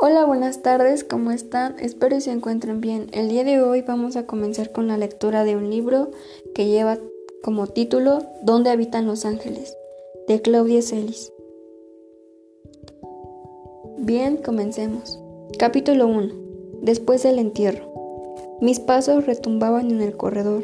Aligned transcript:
Hola, 0.00 0.24
buenas 0.24 0.62
tardes, 0.62 1.02
¿cómo 1.02 1.32
están? 1.32 1.76
Espero 1.80 2.14
que 2.14 2.20
se 2.20 2.30
encuentren 2.30 2.80
bien. 2.80 3.08
El 3.10 3.28
día 3.28 3.42
de 3.42 3.60
hoy 3.60 3.82
vamos 3.82 4.14
a 4.14 4.26
comenzar 4.26 4.70
con 4.70 4.86
la 4.86 4.96
lectura 4.96 5.42
de 5.42 5.56
un 5.56 5.70
libro 5.70 6.12
que 6.54 6.68
lleva 6.68 6.98
como 7.42 7.66
título 7.66 8.22
¿Dónde 8.44 8.70
habitan 8.70 9.08
los 9.08 9.24
ángeles? 9.24 9.76
de 10.28 10.40
Claudia 10.40 10.82
Celis. 10.82 11.32
Bien, 13.96 14.36
comencemos. 14.36 15.18
Capítulo 15.58 16.06
1. 16.06 16.32
Después 16.80 17.24
del 17.24 17.40
entierro. 17.40 17.92
Mis 18.60 18.78
pasos 18.78 19.26
retumbaban 19.26 19.90
en 19.90 20.00
el 20.00 20.16
corredor. 20.16 20.62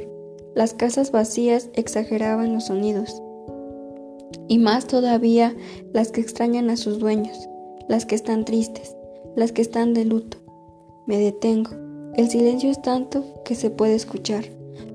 Las 0.54 0.74
casas 0.74 1.10
vacías 1.10 1.70
exageraban 1.72 2.54
los 2.54 2.66
sonidos. 2.66 3.20
Y 4.46 4.58
más 4.58 4.86
todavía 4.86 5.56
las 5.92 6.12
que 6.12 6.20
extrañan 6.20 6.70
a 6.70 6.76
sus 6.76 7.00
dueños, 7.00 7.48
las 7.88 8.06
que 8.06 8.14
están 8.14 8.44
tristes 8.44 8.94
las 9.36 9.52
que 9.52 9.62
están 9.62 9.94
de 9.94 10.04
luto. 10.04 10.38
Me 11.06 11.18
detengo. 11.18 11.70
El 12.16 12.28
silencio 12.28 12.70
es 12.70 12.80
tanto 12.80 13.24
que 13.44 13.54
se 13.54 13.70
puede 13.70 13.94
escuchar. 13.94 14.44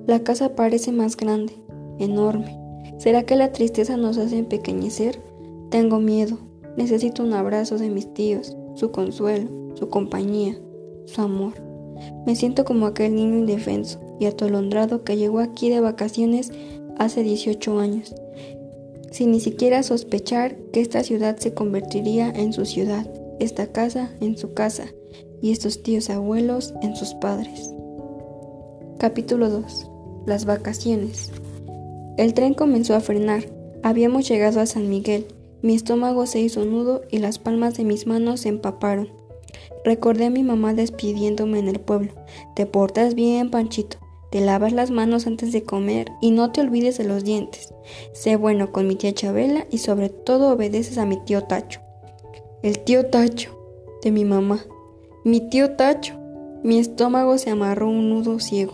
La 0.08 0.20
casa 0.20 0.56
parece 0.56 0.92
más 0.92 1.18
grande, 1.18 1.54
enorme. 2.00 2.58
¿Será 2.98 3.24
que 3.24 3.36
la 3.36 3.52
tristeza 3.52 3.98
nos 3.98 4.18
hace 4.18 4.38
empequeñecer? 4.38 5.22
Tengo 5.70 6.00
miedo. 6.00 6.38
Necesito 6.78 7.24
un 7.24 7.34
abrazo 7.34 7.78
de 7.78 7.90
mis 7.90 8.14
tíos, 8.14 8.56
su 8.76 8.92
consuelo, 8.92 9.50
su 9.76 9.90
compañía, 9.90 10.58
su 11.06 11.22
amor. 11.22 11.54
Me 12.26 12.36
siento 12.36 12.64
como 12.64 12.86
aquel 12.86 13.16
niño 13.16 13.38
indefenso 13.38 14.00
y 14.20 14.26
atolondrado 14.26 15.04
que 15.04 15.18
llegó 15.18 15.40
aquí 15.40 15.70
de 15.70 15.82
vacaciones 15.82 16.52
hace 16.98 17.24
18 17.24 17.80
años, 17.80 18.16
sin 19.12 19.32
ni 19.32 19.42
siquiera 19.42 19.84
sospechar 19.84 20.56
que 20.72 20.80
esta 20.80 21.04
ciudad 21.04 21.38
se 21.38 21.54
convertiría 21.54 22.30
en 22.30 22.54
su 22.54 22.66
ciudad 22.66 23.06
esta 23.40 23.68
casa 23.68 24.12
en 24.22 24.38
su 24.38 24.54
casa 24.54 24.86
y 25.42 25.52
estos 25.52 25.84
tíos 25.84 26.10
abuelos 26.10 26.74
en 26.82 26.96
sus 26.96 27.14
padres. 27.16 27.72
Capítulo 28.98 29.50
2. 29.50 29.90
Las 30.26 30.46
vacaciones. 30.46 31.32
El 32.18 32.34
tren 32.34 32.54
comenzó 32.54 32.96
a 32.96 33.00
frenar. 33.00 33.46
Habíamos 33.82 34.28
llegado 34.28 34.60
a 34.60 34.66
San 34.66 34.90
Miguel. 34.90 35.26
Mi 35.62 35.74
estómago 35.76 36.26
se 36.26 36.42
hizo 36.42 36.66
nudo 36.66 37.02
y 37.10 37.20
las 37.20 37.40
palmas 37.40 37.76
de 37.76 37.86
mis 37.86 38.08
manos 38.08 38.42
se 38.42 38.50
empaparon. 38.50 39.10
Recordé 39.86 40.26
a 40.26 40.30
mi 40.30 40.44
mamá 40.44 40.74
despidiéndome 40.74 41.60
en 41.60 41.70
el 41.70 41.80
pueblo. 41.80 42.12
Te 42.56 42.66
portas 42.66 43.16
bien, 43.16 43.50
Panchito. 43.50 43.98
Te 44.32 44.42
lavas 44.42 44.74
las 44.74 44.92
manos 44.92 45.26
antes 45.26 45.52
de 45.52 45.64
comer 45.64 46.12
y 46.22 46.32
no 46.32 46.52
te 46.52 46.62
olvides 46.62 46.98
de 46.98 47.06
los 47.06 47.24
dientes. 47.24 47.74
Sé 48.14 48.36
bueno 48.36 48.72
con 48.72 48.86
mi 48.86 48.96
tía 48.96 49.14
Chabela 49.14 49.66
y 49.72 49.80
sobre 49.80 50.10
todo 50.10 50.52
obedeces 50.52 50.98
a 50.98 51.06
mi 51.06 51.18
tío 51.24 51.46
Tacho. 51.46 51.82
El 52.62 52.80
tío 52.80 53.06
Tacho, 53.06 53.58
de 54.02 54.12
mi 54.12 54.26
mamá. 54.26 54.60
Mi 55.24 55.40
tío 55.40 55.78
Tacho. 55.78 56.16
Mi 56.62 56.78
estómago 56.78 57.38
se 57.38 57.52
amarró 57.52 57.88
un 57.88 58.10
nudo 58.10 58.42
ciego. 58.42 58.74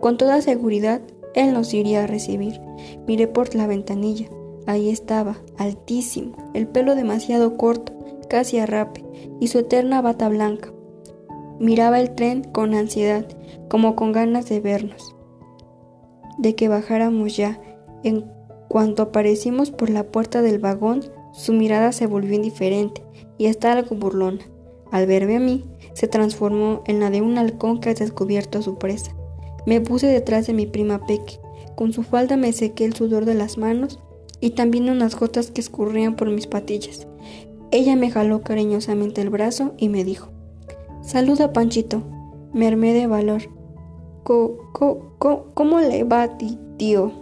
Con 0.00 0.18
toda 0.18 0.42
seguridad, 0.42 1.00
él 1.34 1.54
nos 1.54 1.72
iría 1.72 2.04
a 2.04 2.06
recibir. 2.06 2.60
Miré 3.06 3.26
por 3.26 3.54
la 3.54 3.66
ventanilla. 3.66 4.28
Ahí 4.66 4.90
estaba, 4.90 5.38
altísimo, 5.56 6.36
el 6.52 6.68
pelo 6.68 6.94
demasiado 6.94 7.56
corto, 7.56 7.94
casi 8.28 8.58
a 8.58 8.66
rape, 8.66 9.02
y 9.40 9.46
su 9.46 9.60
eterna 9.60 10.02
bata 10.02 10.28
blanca. 10.28 10.70
Miraba 11.58 12.00
el 12.00 12.14
tren 12.14 12.44
con 12.44 12.74
ansiedad, 12.74 13.26
como 13.70 13.96
con 13.96 14.12
ganas 14.12 14.46
de 14.50 14.60
vernos, 14.60 15.16
de 16.36 16.54
que 16.54 16.68
bajáramos 16.68 17.34
ya. 17.34 17.62
En 18.02 18.30
cuanto 18.68 19.04
aparecimos 19.04 19.70
por 19.70 19.88
la 19.88 20.04
puerta 20.04 20.42
del 20.42 20.58
vagón, 20.58 21.00
su 21.32 21.54
mirada 21.54 21.92
se 21.92 22.06
volvió 22.06 22.34
indiferente 22.34 23.05
y 23.38 23.46
hasta 23.46 23.72
algo 23.72 23.96
burlona. 23.96 24.40
Al 24.92 25.06
verme 25.06 25.36
a 25.36 25.40
mí, 25.40 25.64
se 25.94 26.08
transformó 26.08 26.82
en 26.86 27.00
la 27.00 27.10
de 27.10 27.22
un 27.22 27.38
halcón 27.38 27.80
que 27.80 27.90
ha 27.90 27.94
descubierto 27.94 28.58
a 28.58 28.62
su 28.62 28.76
presa. 28.78 29.14
Me 29.66 29.80
puse 29.80 30.06
detrás 30.06 30.46
de 30.46 30.52
mi 30.52 30.66
prima 30.66 31.04
Peque. 31.06 31.40
Con 31.74 31.92
su 31.92 32.02
falda 32.02 32.36
me 32.36 32.52
sequé 32.52 32.84
el 32.84 32.94
sudor 32.94 33.24
de 33.24 33.34
las 33.34 33.58
manos 33.58 33.98
y 34.40 34.50
también 34.50 34.88
unas 34.88 35.18
gotas 35.18 35.50
que 35.50 35.60
escurrían 35.60 36.16
por 36.16 36.30
mis 36.30 36.46
patillas. 36.46 37.06
Ella 37.70 37.96
me 37.96 38.10
jaló 38.10 38.42
cariñosamente 38.42 39.20
el 39.20 39.30
brazo 39.30 39.74
y 39.76 39.88
me 39.88 40.04
dijo: 40.04 40.28
Saluda, 41.02 41.52
Panchito. 41.52 42.02
Me 42.52 42.66
armé 42.66 42.94
de 42.94 43.06
valor. 43.06 43.42
¿Cómo 44.22 45.80
le 45.80 46.04
va 46.04 46.22
a 46.22 46.38
ti, 46.38 46.58
tío? 46.78 47.12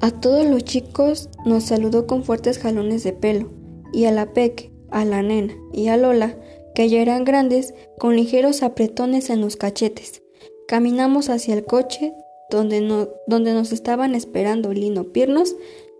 A 0.00 0.10
todos 0.10 0.46
los 0.46 0.64
chicos 0.64 1.28
nos 1.44 1.64
saludó 1.64 2.06
con 2.06 2.24
fuertes 2.24 2.58
jalones 2.58 3.04
de 3.04 3.12
pelo, 3.12 3.50
y 3.92 4.04
a 4.04 4.12
la 4.12 4.32
Peque, 4.32 4.70
a 4.90 5.04
la 5.04 5.22
nena 5.22 5.54
y 5.72 5.88
a 5.88 5.96
Lola, 5.96 6.36
que 6.74 6.88
ya 6.88 7.00
eran 7.00 7.24
grandes, 7.24 7.74
con 7.98 8.16
ligeros 8.16 8.62
apretones 8.62 9.30
en 9.30 9.40
los 9.40 9.56
cachetes. 9.56 10.22
Caminamos 10.68 11.28
hacia 11.28 11.54
el 11.54 11.64
coche 11.64 12.14
donde, 12.50 13.08
donde 13.26 13.52
nos 13.52 13.72
estaban 13.72 14.14
esperando 14.14 14.72
Lino 14.72 15.12
Pirnos, 15.12 15.56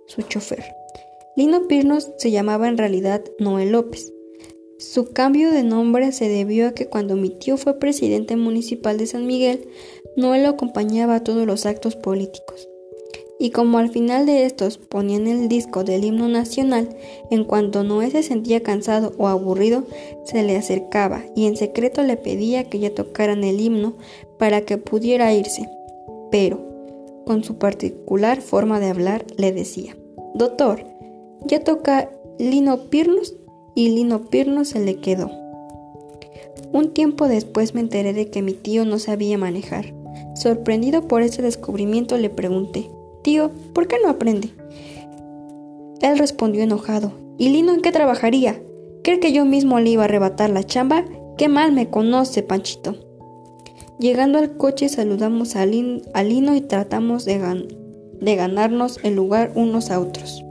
su 0.06 0.23
chofer. 0.23 0.65
Lino 1.37 1.69
Pirnos 1.69 2.12
se 2.19 2.31
llamaba 2.31 2.69
en 2.69 2.78
realidad 2.78 3.23
Noel 3.39 3.73
López. 3.73 4.12
Su 4.78 5.12
cambio 5.12 5.51
de 5.51 5.62
nombre 5.62 6.11
se 6.12 6.28
debió 6.28 6.69
a 6.69 6.75
que 6.75 6.87
cuando 6.87 7.17
mi 7.17 7.31
tío 7.31 7.57
fue 7.57 7.78
presidente 7.78 8.37
municipal 8.37 8.97
de 8.97 9.07
San 9.07 9.27
Miguel, 9.27 9.69
Noel 10.17 10.45
lo 10.45 10.49
acompañaba 10.51 11.17
a 11.17 11.25
todos 11.25 11.47
los 11.47 11.67
actos 11.67 11.97
políticos 11.97 12.70
y 13.41 13.51
como 13.51 13.78
al 13.78 13.89
final 13.89 14.27
de 14.27 14.45
estos 14.45 14.77
ponían 14.77 15.27
el 15.27 15.49
disco 15.49 15.83
del 15.83 16.05
himno 16.05 16.28
nacional, 16.28 16.91
en 17.31 17.45
cuanto 17.45 17.83
Noé 17.83 18.11
se 18.11 18.23
sentía 18.23 18.62
cansado 18.62 19.15
o 19.17 19.28
aburrido, 19.28 19.84
se 20.25 20.43
le 20.43 20.59
acercaba 20.59 21.23
y 21.34 21.47
en 21.47 21.56
secreto 21.56 22.03
le 22.03 22.19
pedía 22.19 22.65
que 22.65 22.78
ya 22.78 22.95
tocaran 22.95 23.43
el 23.43 23.59
himno 23.59 23.95
para 24.39 24.61
que 24.61 24.77
pudiera 24.77 25.33
irse. 25.33 25.71
Pero, 26.31 26.61
con 27.25 27.43
su 27.43 27.56
particular 27.56 28.43
forma 28.43 28.78
de 28.78 28.91
hablar, 28.91 29.25
le 29.39 29.53
decía, 29.53 29.97
Doctor, 30.34 30.84
ya 31.47 31.65
toca 31.65 32.11
Lino 32.39 32.91
Pirnos 32.91 33.34
y 33.75 33.89
Lino 33.89 34.27
Pirnos 34.27 34.69
se 34.69 34.81
le 34.81 34.97
quedó. 34.97 35.31
Un 36.75 36.93
tiempo 36.93 37.27
después 37.27 37.75
me 37.75 37.81
enteré 37.81 38.12
de 38.12 38.28
que 38.28 38.43
mi 38.43 38.53
tío 38.53 38.84
no 38.84 38.99
sabía 38.99 39.39
manejar. 39.39 39.95
Sorprendido 40.34 41.09
por 41.09 41.22
ese 41.22 41.41
descubrimiento 41.41 42.19
le 42.19 42.28
pregunté, 42.28 42.91
Tío, 43.23 43.51
¿por 43.73 43.87
qué 43.87 43.97
no 44.03 44.09
aprende? 44.09 44.51
Él 46.01 46.19
respondió 46.19 46.63
enojado. 46.63 47.13
¿Y 47.39 47.51
Lino 47.51 47.73
en 47.73 47.83
qué 47.83 47.93
trabajaría? 47.93 48.61
¿Cree 49.03 49.21
que 49.21 49.33
yo 49.33 49.45
mismo 49.45 49.81
le 49.81 49.91
iba 49.91 50.03
a 50.03 50.05
arrebatar 50.07 50.51
la 50.51 50.65
chamba? 50.65 51.05
Qué 51.37 51.49
mal 51.49 51.73
me 51.73 51.91
conoce, 51.91 52.43
Panchito. 52.43 52.97
Llegando 53.99 54.39
al 54.39 54.57
coche 54.57 54.89
saludamos 54.89 55.57
a, 55.57 55.67
Lino 55.67 56.55
y 56.55 56.61
tratamos 56.63 57.25
de, 57.25 57.67
de 58.21 58.37
ganarnos 58.37 58.99
el 59.03 59.15
lugar 59.15 59.53
unos 59.55 59.91
a 59.91 60.01
otros. 60.01 60.43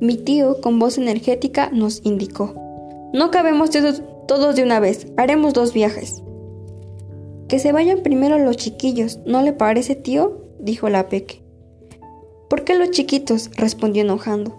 Mi 0.00 0.16
tío, 0.16 0.60
con 0.60 0.78
voz 0.78 0.98
energética, 0.98 1.70
nos 1.72 2.04
indicó. 2.04 2.54
No 3.12 3.30
cabemos 3.30 3.70
todos 4.26 4.56
de 4.56 4.62
una 4.62 4.80
vez, 4.80 5.06
haremos 5.16 5.54
dos 5.54 5.72
viajes. 5.72 6.22
Que 7.48 7.58
se 7.60 7.72
vayan 7.72 8.02
primero 8.02 8.38
los 8.38 8.56
chiquillos, 8.56 9.20
¿no 9.24 9.42
le 9.42 9.52
parece, 9.52 9.94
tío? 9.94 10.45
Dijo 10.66 10.90
la 10.90 11.08
Peque. 11.08 11.42
¿Por 12.50 12.64
qué 12.64 12.74
los 12.74 12.90
chiquitos? 12.90 13.50
respondió 13.56 14.02
enojando. 14.02 14.54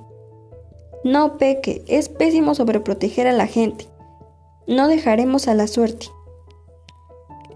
No, 1.04 1.38
Peque, 1.38 1.84
es 1.88 2.10
pésimo 2.10 2.56
sobreproteger 2.56 3.28
a 3.28 3.34
la 3.34 3.46
gente. 3.46 3.86
No 4.66 4.88
dejaremos 4.88 5.48
a 5.48 5.54
la 5.54 5.68
suerte. 5.68 6.08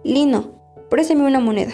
Lino, 0.03 0.51
préstame 0.89 1.25
una 1.25 1.39
moneda. 1.39 1.73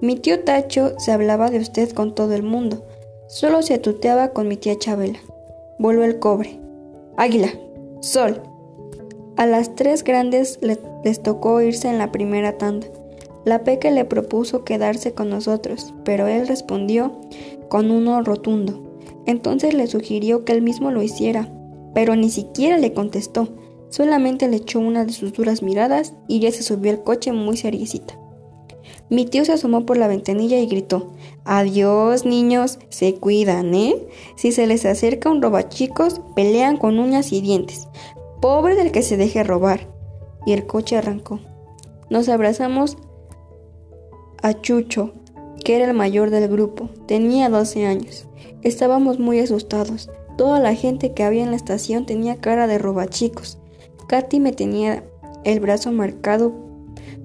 Mi 0.00 0.16
tío 0.16 0.40
Tacho 0.40 0.98
se 0.98 1.12
hablaba 1.12 1.50
de 1.50 1.58
usted 1.58 1.90
con 1.92 2.14
todo 2.14 2.34
el 2.34 2.42
mundo. 2.42 2.84
Solo 3.28 3.62
se 3.62 3.74
atuteaba 3.74 4.32
con 4.32 4.48
mi 4.48 4.56
tía 4.56 4.78
Chabela. 4.78 5.20
Voló 5.78 6.04
el 6.04 6.18
cobre. 6.18 6.60
Águila. 7.16 7.48
Sol. 8.00 8.42
A 9.36 9.46
las 9.46 9.74
tres 9.74 10.04
grandes 10.04 10.58
les 10.60 11.22
tocó 11.22 11.60
irse 11.60 11.88
en 11.88 11.98
la 11.98 12.12
primera 12.12 12.58
tanda. 12.58 12.86
La 13.44 13.64
Peque 13.64 13.90
le 13.90 14.04
propuso 14.04 14.64
quedarse 14.64 15.14
con 15.14 15.28
nosotros, 15.28 15.92
pero 16.04 16.26
él 16.26 16.46
respondió 16.46 17.20
con 17.68 17.90
uno 17.90 18.22
rotundo. 18.22 18.98
Entonces 19.26 19.74
le 19.74 19.86
sugirió 19.86 20.44
que 20.44 20.52
él 20.52 20.62
mismo 20.62 20.90
lo 20.90 21.02
hiciera, 21.02 21.52
pero 21.94 22.16
ni 22.16 22.30
siquiera 22.30 22.78
le 22.78 22.92
contestó, 22.92 23.48
solamente 23.88 24.48
le 24.48 24.58
echó 24.58 24.80
una 24.80 25.04
de 25.04 25.12
sus 25.12 25.32
duras 25.32 25.62
miradas 25.62 26.14
y 26.28 26.40
ya 26.40 26.50
se 26.52 26.62
subió 26.62 26.92
al 26.92 27.02
coche 27.02 27.32
muy 27.32 27.56
seriecita. 27.56 28.18
Mi 29.10 29.26
tío 29.26 29.44
se 29.44 29.52
asomó 29.52 29.84
por 29.84 29.98
la 29.98 30.08
ventanilla 30.08 30.58
y 30.58 30.66
gritó, 30.66 31.12
Adiós, 31.44 32.24
niños, 32.24 32.78
se 32.88 33.14
cuidan, 33.16 33.74
¿eh? 33.74 33.96
Si 34.36 34.52
se 34.52 34.66
les 34.66 34.86
acerca 34.86 35.30
un 35.30 35.42
robachicos, 35.42 36.20
pelean 36.34 36.78
con 36.78 36.98
uñas 36.98 37.32
y 37.32 37.42
dientes. 37.42 37.88
Pobre 38.40 38.74
del 38.74 38.90
que 38.90 39.02
se 39.02 39.16
deje 39.16 39.44
robar. 39.44 39.88
Y 40.46 40.52
el 40.52 40.66
coche 40.66 40.96
arrancó. 40.96 41.40
Nos 42.08 42.28
abrazamos 42.28 42.96
a 44.42 44.54
que 45.64 45.76
era 45.76 45.86
el 45.86 45.94
mayor 45.94 46.30
del 46.30 46.48
grupo. 46.48 46.90
Tenía 47.06 47.48
12 47.48 47.86
años. 47.86 48.26
Estábamos 48.62 49.18
muy 49.18 49.38
asustados. 49.38 50.10
Toda 50.36 50.60
la 50.60 50.74
gente 50.74 51.12
que 51.12 51.24
había 51.24 51.42
en 51.42 51.50
la 51.50 51.56
estación 51.56 52.06
tenía 52.06 52.36
cara 52.40 52.66
de 52.66 52.78
robachicos. 52.78 53.58
Katy 54.08 54.40
me 54.40 54.52
tenía 54.52 55.04
el 55.44 55.60
brazo 55.60 55.92
marcado 55.92 56.52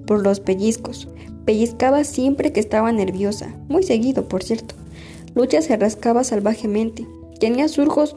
por 0.06 0.22
los 0.22 0.40
pellizcos. 0.40 1.08
Pellizcaba 1.44 2.04
siempre 2.04 2.52
que 2.52 2.60
estaba 2.60 2.92
nerviosa, 2.92 3.54
muy 3.68 3.82
seguido, 3.82 4.28
por 4.28 4.42
cierto. 4.42 4.74
Lucha 5.34 5.62
se 5.62 5.76
rascaba 5.76 6.24
salvajemente. 6.24 7.06
Tenía 7.40 7.68
surcos 7.68 8.16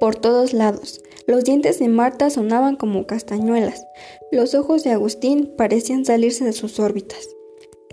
por 0.00 0.16
todos 0.16 0.52
lados. 0.52 1.00
Los 1.28 1.44
dientes 1.44 1.78
de 1.78 1.88
Marta 1.88 2.30
sonaban 2.30 2.76
como 2.76 3.06
castañuelas. 3.06 3.86
Los 4.32 4.54
ojos 4.54 4.82
de 4.82 4.92
Agustín 4.92 5.52
parecían 5.58 6.06
salirse 6.06 6.42
de 6.42 6.54
sus 6.54 6.80
órbitas. 6.80 7.28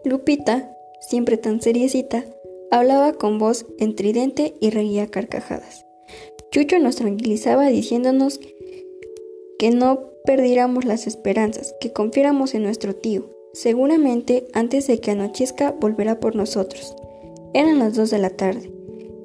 Lupita, 0.05 0.73
siempre 1.01 1.35
tan 1.35 1.61
seriecita, 1.61 2.23
hablaba 2.71 3.11
con 3.11 3.37
voz 3.37 3.65
entridente 3.77 4.53
y 4.61 4.69
reía 4.69 5.07
carcajadas. 5.07 5.85
Chucho 6.49 6.79
nos 6.79 6.95
tranquilizaba 6.95 7.67
diciéndonos 7.67 8.39
que 9.59 9.69
no 9.69 10.11
perdiéramos 10.23 10.85
las 10.85 11.05
esperanzas, 11.05 11.75
que 11.81 11.91
confiáramos 11.91 12.53
en 12.53 12.63
nuestro 12.63 12.95
tío. 12.95 13.29
Seguramente 13.51 14.47
antes 14.53 14.87
de 14.87 14.99
que 14.99 15.11
anochezca 15.11 15.71
volverá 15.71 16.21
por 16.21 16.37
nosotros. 16.37 16.95
Eran 17.53 17.79
las 17.79 17.95
dos 17.95 18.11
de 18.11 18.19
la 18.19 18.29
tarde. 18.29 18.71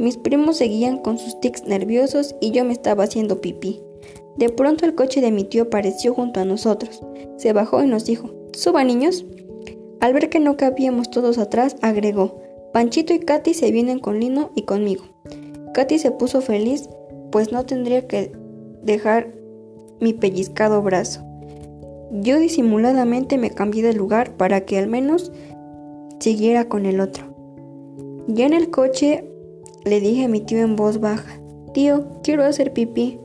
Mis 0.00 0.16
primos 0.16 0.56
seguían 0.56 0.98
con 0.98 1.16
sus 1.16 1.40
tics 1.40 1.62
nerviosos 1.62 2.34
y 2.40 2.50
yo 2.50 2.64
me 2.64 2.72
estaba 2.72 3.04
haciendo 3.04 3.40
pipí. 3.40 3.84
De 4.36 4.48
pronto 4.48 4.86
el 4.86 4.94
coche 4.94 5.20
de 5.20 5.30
mi 5.30 5.44
tío 5.44 5.64
apareció 5.64 6.14
junto 6.14 6.40
a 6.40 6.44
nosotros. 6.44 7.02
Se 7.36 7.52
bajó 7.52 7.82
y 7.82 7.86
nos 7.86 8.04
dijo, 8.04 8.30
Suba 8.52 8.84
niños. 8.84 9.24
Al 10.00 10.12
ver 10.14 10.28
que 10.30 10.40
no 10.40 10.56
cabíamos 10.56 11.10
todos 11.10 11.38
atrás, 11.38 11.76
agregó, 11.82 12.40
Panchito 12.72 13.12
y 13.12 13.18
Katy 13.18 13.54
se 13.54 13.70
vienen 13.70 13.98
con 13.98 14.20
Lino 14.20 14.50
y 14.54 14.62
conmigo. 14.62 15.04
Katy 15.74 15.98
se 15.98 16.10
puso 16.10 16.40
feliz, 16.40 16.88
pues 17.30 17.52
no 17.52 17.66
tendría 17.66 18.06
que 18.06 18.32
dejar 18.82 19.34
mi 20.00 20.12
pellizcado 20.12 20.80
brazo. 20.82 21.22
Yo 22.12 22.38
disimuladamente 22.38 23.38
me 23.38 23.50
cambié 23.50 23.82
de 23.82 23.92
lugar 23.92 24.36
para 24.36 24.62
que 24.62 24.78
al 24.78 24.88
menos 24.88 25.32
siguiera 26.18 26.68
con 26.68 26.86
el 26.86 27.00
otro. 27.00 27.26
Ya 28.26 28.46
en 28.46 28.52
el 28.52 28.70
coche 28.70 29.24
le 29.84 30.00
dije 30.00 30.24
a 30.24 30.28
mi 30.28 30.40
tío 30.40 30.58
en 30.58 30.76
voz 30.76 31.00
baja, 31.00 31.40
Tío, 31.72 32.06
quiero 32.24 32.44
hacer 32.44 32.72
pipí. 32.72 33.20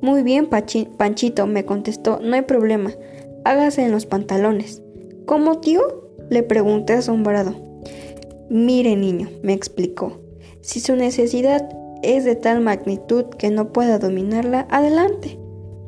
Muy 0.00 0.22
bien, 0.22 0.48
Panchito, 0.48 1.46
me 1.46 1.64
contestó, 1.64 2.20
no 2.22 2.36
hay 2.36 2.42
problema, 2.42 2.92
hágase 3.44 3.82
en 3.82 3.90
los 3.90 4.06
pantalones. 4.06 4.82
¿Cómo, 5.26 5.58
tío? 5.58 5.82
Le 6.30 6.42
pregunté 6.42 6.94
asombrado. 6.94 7.54
Mire, 8.48 8.96
niño, 8.96 9.28
me 9.42 9.52
explicó, 9.52 10.20
si 10.60 10.80
su 10.80 10.94
necesidad 10.96 11.68
es 12.02 12.24
de 12.24 12.36
tal 12.36 12.60
magnitud 12.60 13.24
que 13.24 13.50
no 13.50 13.72
pueda 13.72 13.98
dominarla, 13.98 14.66
adelante, 14.70 15.38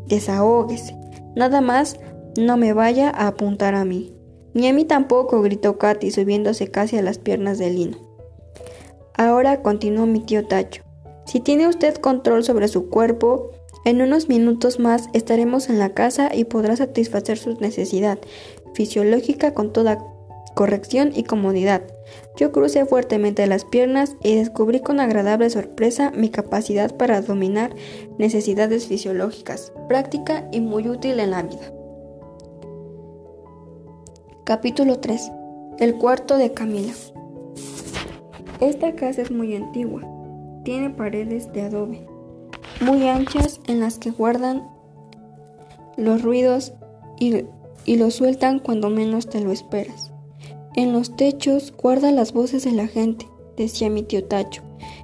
desahóguese. 0.09 0.97
Nada 1.37 1.61
más, 1.61 1.99
no 2.37 2.57
me 2.57 2.73
vaya 2.73 3.11
a 3.11 3.29
apuntar 3.29 3.75
a 3.75 3.85
mí. 3.85 4.15
Ni 4.53 4.67
a 4.67 4.73
mí 4.73 4.85
tampoco, 4.85 5.41
gritó 5.43 5.79
Katy, 5.79 6.11
subiéndose 6.11 6.69
casi 6.69 6.97
a 6.97 7.03
las 7.03 7.19
piernas 7.19 7.59
de 7.59 7.71
Lino. 7.71 7.97
Ahora 9.15 9.63
continuó 9.63 10.07
mi 10.07 10.21
tío 10.21 10.47
Tacho. 10.47 10.83
Si 11.27 11.41
tiene 11.41 11.69
usted 11.69 11.95
control 11.95 12.43
sobre 12.43 12.67
su 12.67 12.89
cuerpo, 12.89 13.53
en 13.85 14.03
unos 14.03 14.29
minutos 14.29 14.79
más 14.79 15.09
estaremos 15.13 15.69
en 15.69 15.79
la 15.79 15.91
casa 15.91 16.35
y 16.35 16.45
podrá 16.45 16.77
satisfacer 16.77 17.39
su 17.39 17.55
necesidad 17.61 18.19
fisiológica 18.75 19.55
con 19.55 19.73
toda 19.73 19.99
corrección 20.55 21.13
y 21.15 21.23
comodidad. 21.23 21.83
Yo 22.37 22.53
crucé 22.53 22.85
fuertemente 22.85 23.47
las 23.47 23.65
piernas 23.65 24.17
y 24.23 24.35
descubrí 24.35 24.81
con 24.81 25.01
agradable 25.01 25.49
sorpresa 25.51 26.11
mi 26.11 26.29
capacidad 26.29 26.95
para 26.97 27.23
dominar 27.23 27.75
necesidades 28.19 28.87
fisiológicas, 28.87 29.73
práctica 29.89 30.49
y 30.53 30.61
muy 30.61 30.89
útil 30.89 31.21
en 31.21 31.31
la 31.31 31.43
vida. 31.43 31.73
Capítulo 34.45 34.99
3. 34.99 35.31
El 35.79 35.95
cuarto 35.97 36.37
de 36.37 36.53
Camila. 36.53 36.93
Esta 38.61 38.95
casa 38.95 39.23
es 39.23 39.31
muy 39.31 39.55
antigua. 39.57 40.03
Tiene 40.65 40.91
paredes 40.91 41.51
de 41.53 41.63
adobe, 41.63 42.07
muy 42.81 43.09
anchas 43.09 43.61
en 43.67 43.81
las 43.81 43.99
que 43.99 44.11
guardan 44.11 44.69
los 45.97 46.23
ruidos 46.23 46.73
y, 47.19 47.45
los 47.87 48.15
sueltan 48.15 48.59
cuando 48.59 48.89
menos 48.89 49.29
te 49.29 49.41
lo 49.41 49.53
esperas. 49.53 50.13
En 50.75 50.93
los 50.93 51.17
techos 51.17 51.73
guarda 51.77 52.13
las 52.13 52.33
voces 52.33 52.65
de 52.65 52.73
la 52.73 52.87
gente, 52.87 53.29
decía 53.57 53.91
mi 53.91 54.03
tío 54.03 54.25
Tacho, 54.25 54.63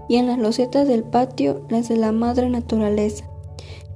y 0.08 0.16
en 0.16 0.26
las 0.26 0.38
losetas 0.38 0.86
del 0.86 1.02
patio 1.02 1.66
las 1.68 1.88
de 1.88 1.96
la 1.96 2.12
madre 2.12 2.48
naturaleza. 2.48 3.28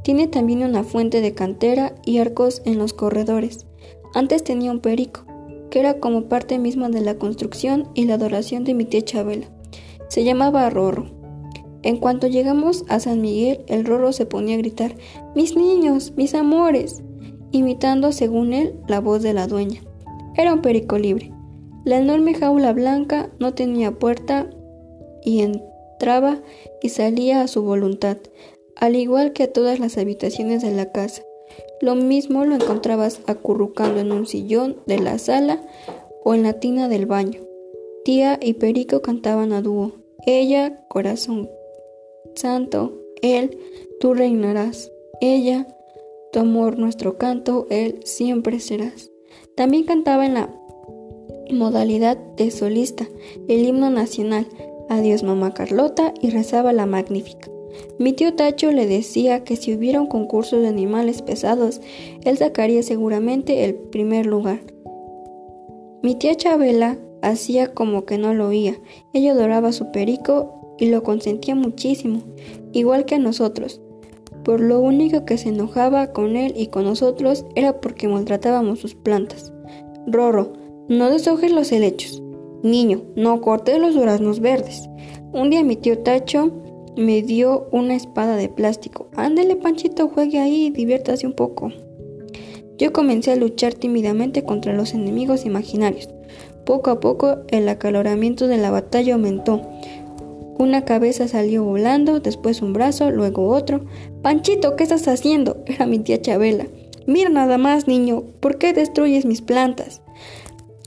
Tiene 0.02 0.26
también 0.26 0.64
una 0.64 0.82
fuente 0.82 1.20
de 1.20 1.34
cantera 1.34 1.94
y 2.04 2.18
arcos 2.18 2.62
en 2.64 2.78
los 2.78 2.92
corredores. 2.92 3.66
Antes 4.14 4.42
tenía 4.42 4.72
un 4.72 4.80
perico, 4.80 5.24
que 5.70 5.78
era 5.78 6.00
como 6.00 6.24
parte 6.24 6.58
misma 6.58 6.88
de 6.88 7.00
la 7.00 7.14
construcción 7.14 7.88
y 7.94 8.04
la 8.06 8.14
adoración 8.14 8.64
de 8.64 8.74
mi 8.74 8.84
tía 8.84 9.02
Chabela. 9.02 9.46
Se 10.08 10.24
llamaba 10.24 10.68
Rorro. 10.68 11.19
En 11.82 11.96
cuanto 11.96 12.26
llegamos 12.26 12.84
a 12.88 13.00
San 13.00 13.22
Miguel, 13.22 13.64
el 13.66 13.84
Rorro 13.84 14.12
se 14.12 14.26
ponía 14.26 14.56
a 14.56 14.58
gritar, 14.58 14.96
Mis 15.34 15.56
niños, 15.56 16.12
mis 16.16 16.34
amores, 16.34 17.02
imitando, 17.52 18.12
según 18.12 18.52
él, 18.52 18.74
la 18.86 19.00
voz 19.00 19.22
de 19.22 19.32
la 19.32 19.46
dueña. 19.46 19.80
Era 20.36 20.52
un 20.52 20.60
perico 20.60 20.98
libre. 20.98 21.32
La 21.84 21.98
enorme 21.98 22.34
jaula 22.34 22.72
blanca 22.74 23.30
no 23.38 23.54
tenía 23.54 23.92
puerta 23.92 24.50
y 25.24 25.40
entraba 25.40 26.42
y 26.82 26.90
salía 26.90 27.40
a 27.40 27.48
su 27.48 27.62
voluntad, 27.62 28.18
al 28.76 28.96
igual 28.96 29.32
que 29.32 29.44
a 29.44 29.52
todas 29.52 29.80
las 29.80 29.96
habitaciones 29.96 30.62
de 30.62 30.72
la 30.72 30.92
casa. 30.92 31.22
Lo 31.80 31.94
mismo 31.94 32.44
lo 32.44 32.54
encontrabas 32.54 33.22
acurrucando 33.26 34.00
en 34.00 34.12
un 34.12 34.26
sillón 34.26 34.76
de 34.86 34.98
la 34.98 35.18
sala 35.18 35.62
o 36.24 36.34
en 36.34 36.42
la 36.42 36.54
tina 36.54 36.88
del 36.88 37.06
baño. 37.06 37.40
Tía 38.04 38.38
y 38.40 38.54
Perico 38.54 39.00
cantaban 39.00 39.52
a 39.54 39.62
dúo. 39.62 39.92
Ella, 40.26 40.86
corazón 40.88 41.48
santo, 42.34 43.00
él, 43.22 43.58
tú 44.00 44.14
reinarás. 44.14 44.90
Ella, 45.20 45.66
tu 46.32 46.40
amor, 46.40 46.78
nuestro 46.78 47.18
canto, 47.18 47.66
él, 47.70 48.00
siempre 48.04 48.60
serás. 48.60 49.10
También 49.56 49.84
cantaba 49.84 50.26
en 50.26 50.34
la 50.34 50.54
modalidad 51.50 52.16
de 52.36 52.50
solista 52.50 53.08
el 53.48 53.66
himno 53.66 53.90
nacional, 53.90 54.46
Adiós 54.88 55.22
mamá 55.22 55.54
Carlota, 55.54 56.12
y 56.20 56.30
rezaba 56.30 56.72
la 56.72 56.84
magnífica. 56.84 57.48
Mi 57.98 58.12
tío 58.12 58.34
Tacho 58.34 58.72
le 58.72 58.86
decía 58.86 59.44
que 59.44 59.54
si 59.54 59.72
hubiera 59.74 60.00
un 60.00 60.08
concurso 60.08 60.58
de 60.58 60.66
animales 60.68 61.22
pesados, 61.22 61.80
él 62.24 62.36
sacaría 62.38 62.82
seguramente 62.82 63.64
el 63.64 63.74
primer 63.74 64.26
lugar. 64.26 64.60
Mi 66.02 66.14
tía 66.16 66.34
Chabela 66.34 66.98
hacía 67.22 67.72
como 67.72 68.04
que 68.04 68.18
no 68.18 68.34
lo 68.34 68.48
oía. 68.48 68.76
Ella 69.12 69.32
adoraba 69.32 69.72
su 69.72 69.92
perico 69.92 70.59
y 70.80 70.90
lo 70.90 71.04
consentía 71.04 71.54
muchísimo, 71.54 72.22
igual 72.72 73.04
que 73.04 73.14
a 73.14 73.18
nosotros. 73.20 73.80
Por 74.44 74.60
lo 74.60 74.80
único 74.80 75.24
que 75.24 75.38
se 75.38 75.50
enojaba 75.50 76.12
con 76.12 76.34
él 76.36 76.54
y 76.56 76.68
con 76.68 76.84
nosotros 76.84 77.44
era 77.54 77.80
porque 77.80 78.08
maltratábamos 78.08 78.80
sus 78.80 78.94
plantas. 78.94 79.52
Rorro, 80.06 80.54
no 80.88 81.10
deshojes 81.10 81.52
los 81.52 81.70
helechos. 81.70 82.22
Niño, 82.62 83.02
no 83.14 83.40
cortes 83.40 83.78
los 83.78 83.94
duraznos 83.94 84.40
verdes. 84.40 84.88
Un 85.32 85.50
día 85.50 85.62
mi 85.62 85.76
tío 85.76 85.98
Tacho 85.98 86.50
me 86.96 87.22
dio 87.22 87.68
una 87.70 87.94
espada 87.94 88.36
de 88.36 88.48
plástico. 88.48 89.08
Ándele, 89.14 89.56
Panchito, 89.56 90.08
juegue 90.08 90.38
ahí 90.38 90.66
y 90.66 90.70
diviértase 90.70 91.26
un 91.26 91.34
poco. 91.34 91.70
Yo 92.78 92.92
comencé 92.92 93.32
a 93.32 93.36
luchar 93.36 93.74
tímidamente 93.74 94.42
contra 94.42 94.72
los 94.72 94.94
enemigos 94.94 95.44
imaginarios. 95.44 96.08
Poco 96.64 96.90
a 96.90 97.00
poco 97.00 97.38
el 97.48 97.68
acaloramiento 97.68 98.46
de 98.46 98.58
la 98.58 98.70
batalla 98.70 99.14
aumentó. 99.14 99.62
Una 100.60 100.84
cabeza 100.84 101.26
salió 101.26 101.64
volando, 101.64 102.20
después 102.20 102.60
un 102.60 102.74
brazo, 102.74 103.10
luego 103.10 103.48
otro. 103.48 103.86
Panchito, 104.20 104.76
¿qué 104.76 104.82
estás 104.82 105.08
haciendo? 105.08 105.56
Era 105.66 105.86
mi 105.86 106.00
tía 106.00 106.20
Chabela. 106.20 106.66
Mira 107.06 107.30
nada 107.30 107.56
más, 107.56 107.88
niño, 107.88 108.24
¿por 108.40 108.58
qué 108.58 108.74
destruyes 108.74 109.24
mis 109.24 109.40
plantas? 109.40 110.02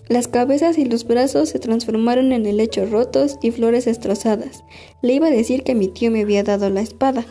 Las 0.10 0.27
cabezas 0.27 0.77
y 0.77 0.86
los 0.86 1.08
brazos 1.08 1.50
se 1.50 1.58
transformaron 1.58 2.34
en 2.34 2.46
helechos 2.46 2.92
rotos 2.92 3.39
y 3.42 3.50
flores 3.50 3.86
destrozadas. 3.86 4.63
Le 5.01 5.13
iba 5.13 5.25
a 5.25 5.32
decir 5.32 5.63
que 5.63 5.74
mi 5.74 5.88
tío 5.88 6.12
me 6.12 6.22
había 6.22 6.44
dado 6.44 6.70
la 6.70 6.82
espada, 6.82 7.25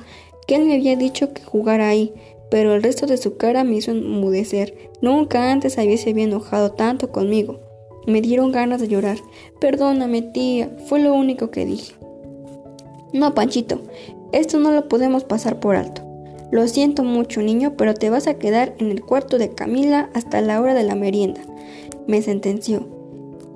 que 0.49 0.57
él 0.57 0.65
me 0.65 0.75
había 0.75 0.97
dicho 0.97 1.33
que 1.33 1.45
jugara 1.45 1.91
ahí, 1.91 2.13
pero 2.51 2.75
el 2.75 2.83
resto 2.83 3.07
de 3.07 3.19
su 3.19 3.37
cara 3.37 3.63
me 3.63 3.77
hizo 3.77 3.93
enmudecer. 3.93 4.91
Nunca 5.01 5.53
antes 5.53 5.79
había 5.79 5.97
había 6.09 6.25
enojado 6.25 6.73
tanto 6.73 7.13
conmigo. 7.13 7.61
Me 8.09 8.21
dieron 8.21 8.51
ganas 8.51 8.81
de 8.81 8.89
llorar. 8.89 9.19
Perdóname, 9.61 10.23
tía, 10.23 10.77
fue 10.89 10.99
lo 10.99 11.15
único 11.15 11.53
que 11.53 11.65
dije. 11.67 12.02
No, 13.13 13.35
Panchito, 13.35 13.81
esto 14.33 14.59
no 14.59 14.73
lo 14.73 14.89
podemos 14.89 15.25
pasar 15.25 15.61
por 15.61 15.77
alto. 15.77 16.03
Lo 16.51 16.67
siento 16.69 17.05
mucho, 17.05 17.41
niño, 17.41 17.75
pero 17.77 17.95
te 17.95 18.11
vas 18.11 18.27
a 18.27 18.35
quedar 18.35 18.75
en 18.79 18.91
el 18.91 19.03
cuarto 19.03 19.39
de 19.39 19.55
Camila 19.55 20.11
hasta 20.15 20.41
la 20.41 20.61
hora 20.61 20.75
de 20.75 20.83
la 20.83 20.95
merienda, 20.95 21.41
me 22.07 22.23
sentenció. 22.23 22.89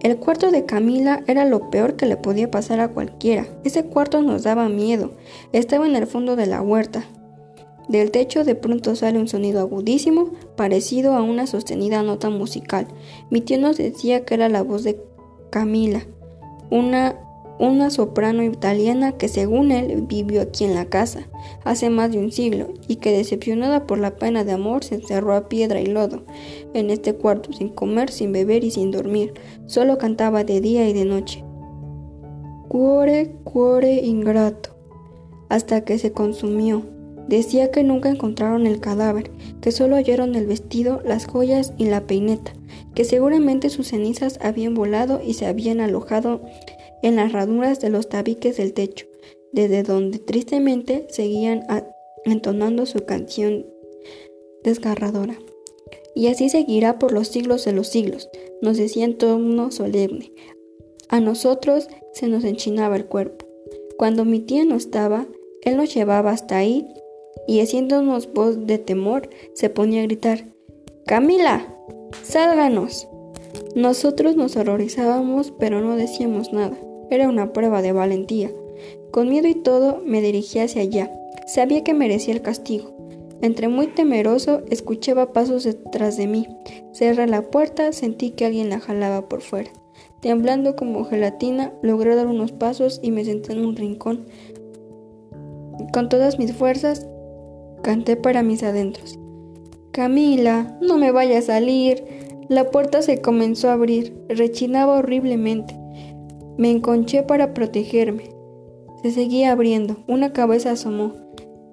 El 0.01 0.19
cuarto 0.19 0.51
de 0.51 0.67
Camila 0.67 1.23
era 1.27 1.45
lo 1.45 1.71
peor 1.71 1.97
que 1.97 2.07
le 2.07 2.17
podía 2.17 2.51
pasar 2.51 2.81
a 2.81 2.89
cualquiera. 2.89 3.47
Ese 3.65 3.85
cuarto 3.87 4.23
nos 4.23 4.45
daba 4.45 4.69
miedo. 4.69 5.13
Estaba 5.53 5.87
en 5.87 5.97
el 5.97 6.07
fondo 6.07 6.37
de 6.37 6.47
la 6.47 6.63
huerta. 6.63 7.05
Del 7.89 8.11
techo 8.11 8.45
de 8.45 8.55
pronto 8.55 8.95
sale 8.95 9.19
un 9.19 9.29
sonido 9.29 9.61
agudísimo, 9.61 10.33
parecido 10.57 11.15
a 11.15 11.23
una 11.23 11.47
sostenida 11.47 12.03
nota 12.03 12.31
musical. 12.31 12.89
Mi 13.31 13.41
tío 13.41 13.59
nos 13.59 13.79
decía 13.79 14.25
que 14.25 14.35
era 14.35 14.49
la 14.49 14.63
voz 14.63 14.85
de 14.85 15.01
Camila, 15.51 16.03
una 16.71 17.17
una 17.59 17.91
soprano 17.91 18.43
italiana 18.43 19.13
que 19.13 19.29
según 19.29 19.71
él 19.71 20.05
vivió 20.09 20.43
aquí 20.43 20.65
en 20.65 20.75
la 20.75 20.87
casa 20.87 21.27
hace 21.65 21.91
más 21.91 22.13
de 22.13 22.19
un 22.19 22.31
siglo 22.31 22.69
y 22.87 22.97
que 22.97 23.13
decepcionada 23.13 23.87
por 23.87 23.99
la 23.99 24.17
pena 24.17 24.45
de 24.45 24.53
amor 24.53 24.85
se 24.85 24.97
encerró 24.97 25.35
a 25.35 25.49
piedra 25.49 25.81
y 25.81 25.87
lodo 25.87 26.25
en 26.75 26.91
este 26.91 27.15
cuarto 27.15 27.53
sin 27.53 27.71
comer, 27.71 28.11
sin 28.11 28.33
beber 28.33 28.65
y 28.65 28.71
sin 28.71 28.91
dormir, 28.91 29.35
solo 29.67 29.99
cantaba 29.99 30.45
de 30.45 30.61
día 30.61 30.89
y 30.89 30.93
de 30.93 31.05
noche. 31.05 31.45
Cuore, 32.69 33.37
cuore 33.45 34.03
ingrato, 34.03 34.71
hasta 35.49 35.83
que 35.83 35.99
se 35.99 36.13
consumió. 36.13 36.83
Decía 37.29 37.71
que 37.73 37.83
nunca 37.83 38.09
encontraron 38.09 38.67
el 38.67 38.79
cadáver, 38.81 39.33
que 39.61 39.73
solo 39.73 39.97
hallaron 39.97 40.35
el 40.37 40.47
vestido, 40.47 41.01
las 41.05 41.27
joyas 41.27 41.73
y 41.77 41.87
la 41.87 42.03
peineta, 42.03 42.53
que 42.95 43.05
seguramente 43.05 43.69
sus 43.69 43.89
cenizas 43.89 44.39
habían 44.43 44.75
volado 44.75 45.21
y 45.25 45.35
se 45.35 45.47
habían 45.47 45.81
alojado 45.81 46.43
en 47.03 47.17
las 47.17 47.33
ranuras 47.33 47.81
de 47.81 47.91
los 47.91 48.09
tabiques 48.09 48.57
del 48.57 48.73
techo, 48.73 49.07
desde 49.53 49.83
donde 49.83 50.19
tristemente 50.19 51.07
seguían 51.11 51.67
entonando 52.25 52.87
su 52.87 53.05
canción 53.05 53.67
desgarradora. 54.62 55.38
Y 56.15 56.29
así 56.29 56.49
seguirá 56.49 56.99
por 56.99 57.12
los 57.12 57.29
siglos 57.29 57.65
de 57.65 57.73
los 57.73 57.88
siglos, 57.88 58.29
nos 58.62 58.76
decía 58.76 59.05
en 59.05 59.19
tono 59.19 59.71
solemne. 59.71 60.33
A 61.09 61.21
nosotros 61.21 61.88
se 62.12 62.26
nos 62.26 62.45
enchinaba 62.45 62.97
el 62.97 63.07
cuerpo. 63.07 63.47
Cuando 63.97 64.25
mi 64.25 64.41
tía 64.41 64.65
no 64.65 64.76
estaba, 64.76 65.26
él 65.62 65.76
nos 65.76 65.95
llevaba 65.95 66.31
hasta 66.31 66.57
ahí 66.59 66.87
y 67.47 67.61
haciéndonos 67.61 68.33
voz 68.33 68.67
de 68.67 68.79
temor, 68.79 69.29
se 69.55 69.71
ponía 69.71 70.00
a 70.00 70.05
gritar, 70.05 70.47
Camila, 71.07 71.76
sálganos. 72.23 73.09
Nosotros 73.75 74.37
nos 74.37 74.57
horrorizábamos, 74.57 75.53
pero 75.59 75.81
no 75.81 75.97
decíamos 75.97 76.53
nada. 76.53 76.76
Era 77.11 77.29
una 77.29 77.53
prueba 77.53 77.83
de 77.83 77.93
valentía. 77.93 78.51
Con 79.11 79.29
miedo 79.29 79.49
y 79.49 79.55
todo 79.55 80.03
me 80.05 80.21
dirigí 80.21 80.59
hacia 80.59 80.83
allá. 80.83 81.11
Sabía 81.47 81.85
que 81.85 81.95
merecía 81.95 82.35
el 82.35 82.43
castigo. 82.43 82.97
Entre 83.43 83.69
muy 83.69 83.89
temeroso, 83.89 84.63
escuchaba 84.71 85.33
pasos 85.33 85.65
detrás 85.65 86.17
de 86.17 86.27
mí. 86.27 86.47
Cerré 86.93 87.27
la 87.27 87.43
puerta, 87.43 87.93
sentí 87.93 88.31
que 88.31 88.47
alguien 88.47 88.71
la 88.71 88.81
jalaba 88.81 89.29
por 89.29 89.43
fuera. 89.43 89.71
Temblando 90.21 90.75
como 90.75 91.05
gelatina, 91.05 91.73
logré 91.83 92.17
dar 92.17 92.27
unos 92.27 92.53
pasos 92.53 93.01
y 93.03 93.11
me 93.11 93.25
senté 93.25 93.53
en 93.53 93.65
un 93.65 93.77
rincón. 93.77 94.27
Con 95.93 96.09
todas 96.09 96.39
mis 96.39 96.53
fuerzas, 96.53 97.07
canté 97.83 98.17
para 98.17 98.43
mis 98.43 98.63
adentros. 98.63 99.19
Camila, 99.93 100.77
no 100.81 100.99
me 100.99 101.13
vaya 101.13 101.39
a 101.39 101.43
salir. 101.43 102.05
La 102.49 102.71
puerta 102.71 103.03
se 103.03 103.21
comenzó 103.21 103.69
a 103.69 103.75
abrir, 103.75 104.17
rechinaba 104.29 104.99
horriblemente. 104.99 105.75
Me 106.59 106.71
enconché 106.71 107.23
para 107.23 107.53
protegerme. 107.53 108.31
Se 109.03 109.11
seguía 109.11 109.53
abriendo, 109.53 109.97
una 110.07 110.33
cabeza 110.33 110.71
asomó. 110.71 111.13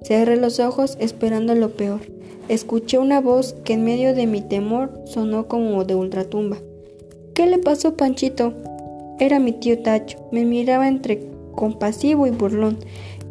Cerré 0.04 0.36
los 0.36 0.60
ojos 0.60 0.98
esperando 1.00 1.56
lo 1.56 1.70
peor. 1.70 2.02
Escuché 2.50 2.98
una 2.98 3.22
voz 3.22 3.54
que 3.64 3.74
en 3.74 3.86
medio 3.86 4.14
de 4.14 4.28
mi 4.28 4.42
temor 4.42 4.92
sonó 5.06 5.48
como 5.48 5.86
de 5.86 5.96
ultratumba. 5.96 6.58
¿Qué 7.34 7.46
le 7.46 7.58
pasó, 7.58 7.96
Panchito? 7.96 8.54
Era 9.20 9.40
mi 9.40 9.54
tío 9.54 9.80
Tacho. 9.80 10.20
Me 10.32 10.44
miraba 10.44 10.90
entre 10.90 11.26
compasivo 11.56 12.28
y 12.28 12.32
burlón. 12.32 12.80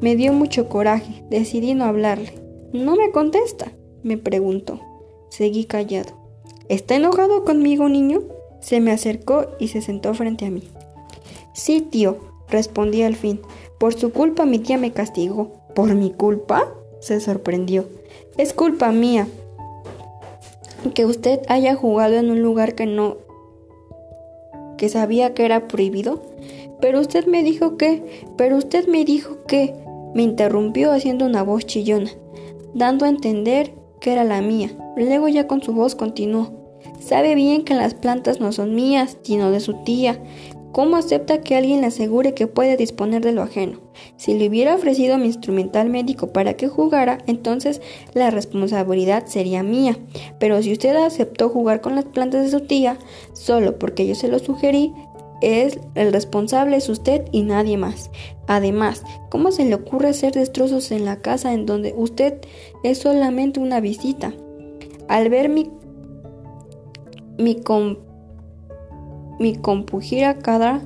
Me 0.00 0.16
dio 0.16 0.32
mucho 0.32 0.70
coraje. 0.70 1.22
Decidí 1.28 1.74
no 1.74 1.84
hablarle. 1.84 2.32
¿No 2.72 2.96
me 2.96 3.10
contesta? 3.10 3.72
me 4.02 4.16
preguntó. 4.16 4.80
Seguí 5.28 5.66
callado. 5.66 6.14
¿Está 6.68 6.96
enojado 6.96 7.44
conmigo, 7.44 7.88
niño? 7.90 8.22
Se 8.60 8.80
me 8.80 8.92
acercó 8.92 9.48
y 9.58 9.68
se 9.68 9.82
sentó 9.82 10.14
frente 10.14 10.46
a 10.46 10.50
mí. 10.50 10.62
Sí, 11.54 11.80
tío, 11.80 12.16
respondí 12.48 13.02
al 13.02 13.16
fin. 13.16 13.40
Por 13.78 13.94
su 13.94 14.12
culpa 14.12 14.44
mi 14.44 14.58
tía 14.58 14.78
me 14.78 14.92
castigó. 14.92 15.50
¿Por 15.74 15.94
mi 15.94 16.10
culpa? 16.12 16.68
se 17.00 17.18
sorprendió. 17.18 17.86
Es 18.36 18.52
culpa 18.52 18.92
mía 18.92 19.26
que 20.94 21.04
usted 21.04 21.40
haya 21.48 21.74
jugado 21.74 22.14
en 22.14 22.30
un 22.30 22.42
lugar 22.42 22.74
que 22.74 22.86
no 22.86 23.16
que 24.78 24.88
sabía 24.88 25.34
que 25.34 25.44
era 25.44 25.68
prohibido. 25.68 26.22
Pero 26.80 27.00
usted 27.00 27.26
me 27.26 27.44
dijo 27.44 27.76
que, 27.76 28.24
pero 28.36 28.56
usted 28.56 28.88
me 28.88 29.04
dijo 29.04 29.38
que, 29.46 29.74
me 30.14 30.22
interrumpió 30.22 30.90
haciendo 30.90 31.24
una 31.24 31.44
voz 31.44 31.64
chillona, 31.66 32.10
dando 32.74 33.04
a 33.04 33.08
entender 33.08 33.74
que 34.00 34.12
era 34.12 34.24
la 34.24 34.42
mía. 34.42 34.70
Luego 34.96 35.28
ya 35.28 35.46
con 35.46 35.62
su 35.62 35.72
voz 35.72 35.94
continuó. 35.94 36.50
Sabe 36.98 37.36
bien 37.36 37.62
que 37.62 37.74
las 37.74 37.94
plantas 37.94 38.40
no 38.40 38.50
son 38.50 38.74
mías, 38.74 39.16
sino 39.22 39.52
de 39.52 39.60
su 39.60 39.74
tía, 39.84 40.18
¿Cómo 40.72 40.96
acepta 40.96 41.42
que 41.42 41.54
alguien 41.54 41.82
le 41.82 41.88
asegure 41.88 42.32
que 42.32 42.46
puede 42.46 42.78
disponer 42.78 43.22
de 43.22 43.32
lo 43.32 43.42
ajeno? 43.42 43.80
Si 44.16 44.32
le 44.32 44.48
hubiera 44.48 44.74
ofrecido 44.74 45.18
mi 45.18 45.26
instrumental 45.26 45.90
médico 45.90 46.32
para 46.32 46.54
que 46.54 46.68
jugara, 46.68 47.18
entonces 47.26 47.82
la 48.14 48.30
responsabilidad 48.30 49.26
sería 49.26 49.62
mía. 49.62 49.98
Pero 50.38 50.62
si 50.62 50.72
usted 50.72 50.96
aceptó 50.96 51.50
jugar 51.50 51.82
con 51.82 51.94
las 51.94 52.06
plantas 52.06 52.44
de 52.44 52.58
su 52.58 52.66
tía, 52.66 52.98
solo 53.34 53.78
porque 53.78 54.06
yo 54.06 54.14
se 54.14 54.28
lo 54.28 54.38
sugerí, 54.38 54.94
es 55.42 55.78
el 55.94 56.12
responsable 56.12 56.76
es 56.76 56.88
usted 56.88 57.26
y 57.32 57.42
nadie 57.42 57.76
más. 57.76 58.10
Además, 58.46 59.02
¿cómo 59.28 59.52
se 59.52 59.66
le 59.66 59.74
ocurre 59.74 60.08
hacer 60.08 60.32
destrozos 60.32 60.90
en 60.90 61.04
la 61.04 61.16
casa 61.16 61.52
en 61.52 61.66
donde 61.66 61.92
usted 61.94 62.40
es 62.82 62.98
solamente 62.98 63.60
una 63.60 63.80
visita? 63.80 64.32
Al 65.08 65.28
ver 65.28 65.50
mi, 65.50 65.70
mi 67.36 67.56
mi 69.38 69.56
compujira 69.56 70.38
cada 70.38 70.82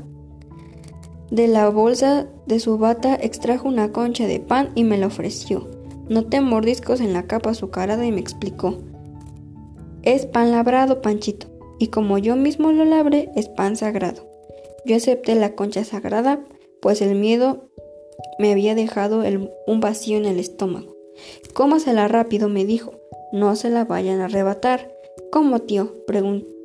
de 1.31 1.49
la 1.49 1.69
bolsa 1.69 2.27
de 2.47 2.61
su 2.61 2.79
bata 2.79 3.17
extrajo 3.21 3.69
una 3.69 3.93
concha 3.93 4.27
de 4.27 4.41
pan 4.41 4.71
y 4.75 4.85
me 4.85 4.99
la 4.99 5.09
ofreció. 5.09 5.67
Noté 6.09 6.41
mordiscos 6.41 7.01
en 7.01 7.13
la 7.13 7.27
capa 7.27 7.51
azucarada 7.51 8.07
y 8.07 8.13
me 8.13 8.21
explicó. 8.21 8.79
Es 10.03 10.25
pan 10.27 10.53
labrado, 10.53 11.03
Panchito, 11.03 11.49
y 11.81 11.89
como 11.89 12.19
yo 12.19 12.37
mismo 12.37 12.71
lo 12.71 12.85
labré, 12.85 13.31
es 13.35 13.49
pan 13.49 13.77
sagrado. 13.77 14.29
Yo 14.85 14.97
acepté 14.97 15.35
la 15.35 15.55
concha 15.57 15.83
sagrada, 15.83 16.41
pues 16.81 17.03
el 17.03 17.17
miedo 17.17 17.69
me 18.39 18.53
había 18.53 18.77
dejado 18.77 19.25
un 19.67 19.81
vacío 19.81 20.17
en 20.17 20.27
el 20.27 20.39
estómago. 20.39 20.95
Cómasela 21.55 22.07
rápido, 22.07 22.49
me 22.49 22.65
dijo. 22.65 22.93
No 23.33 23.57
se 23.57 23.69
la 23.71 23.85
vayan 23.85 24.21
a 24.21 24.27
arrebatar. 24.27 24.93
¿Cómo, 25.33 25.59
tío? 25.59 25.93
pregunté 26.07 26.56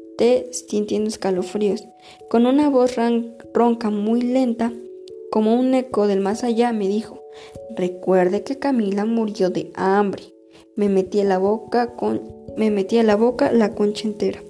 sintiendo 0.52 1.10
escalofríos. 1.10 1.88
Con 2.30 2.46
una 2.46 2.70
voz 2.70 2.96
ronca 3.54 3.90
muy 3.90 4.22
lenta, 4.22 4.72
como 5.32 5.56
un 5.56 5.74
eco 5.74 6.08
del 6.08 6.20
más 6.20 6.44
allá, 6.44 6.74
me 6.74 6.88
dijo, 6.88 7.22
recuerde 7.76 8.44
que 8.44 8.60
Camila 8.60 9.06
murió 9.06 9.50
de 9.50 9.72
hambre. 9.76 10.24
Me 10.76 10.90
metí 10.90 11.20
en 11.20 11.30
la 11.30 11.38
boca 11.38 11.96
con 11.96 12.42
me 12.58 12.70
metí 12.70 12.98
a 12.98 13.04
la 13.04 13.16
boca 13.16 13.52
la 13.52 13.74
concha 13.74 14.08
entera. 14.08 14.42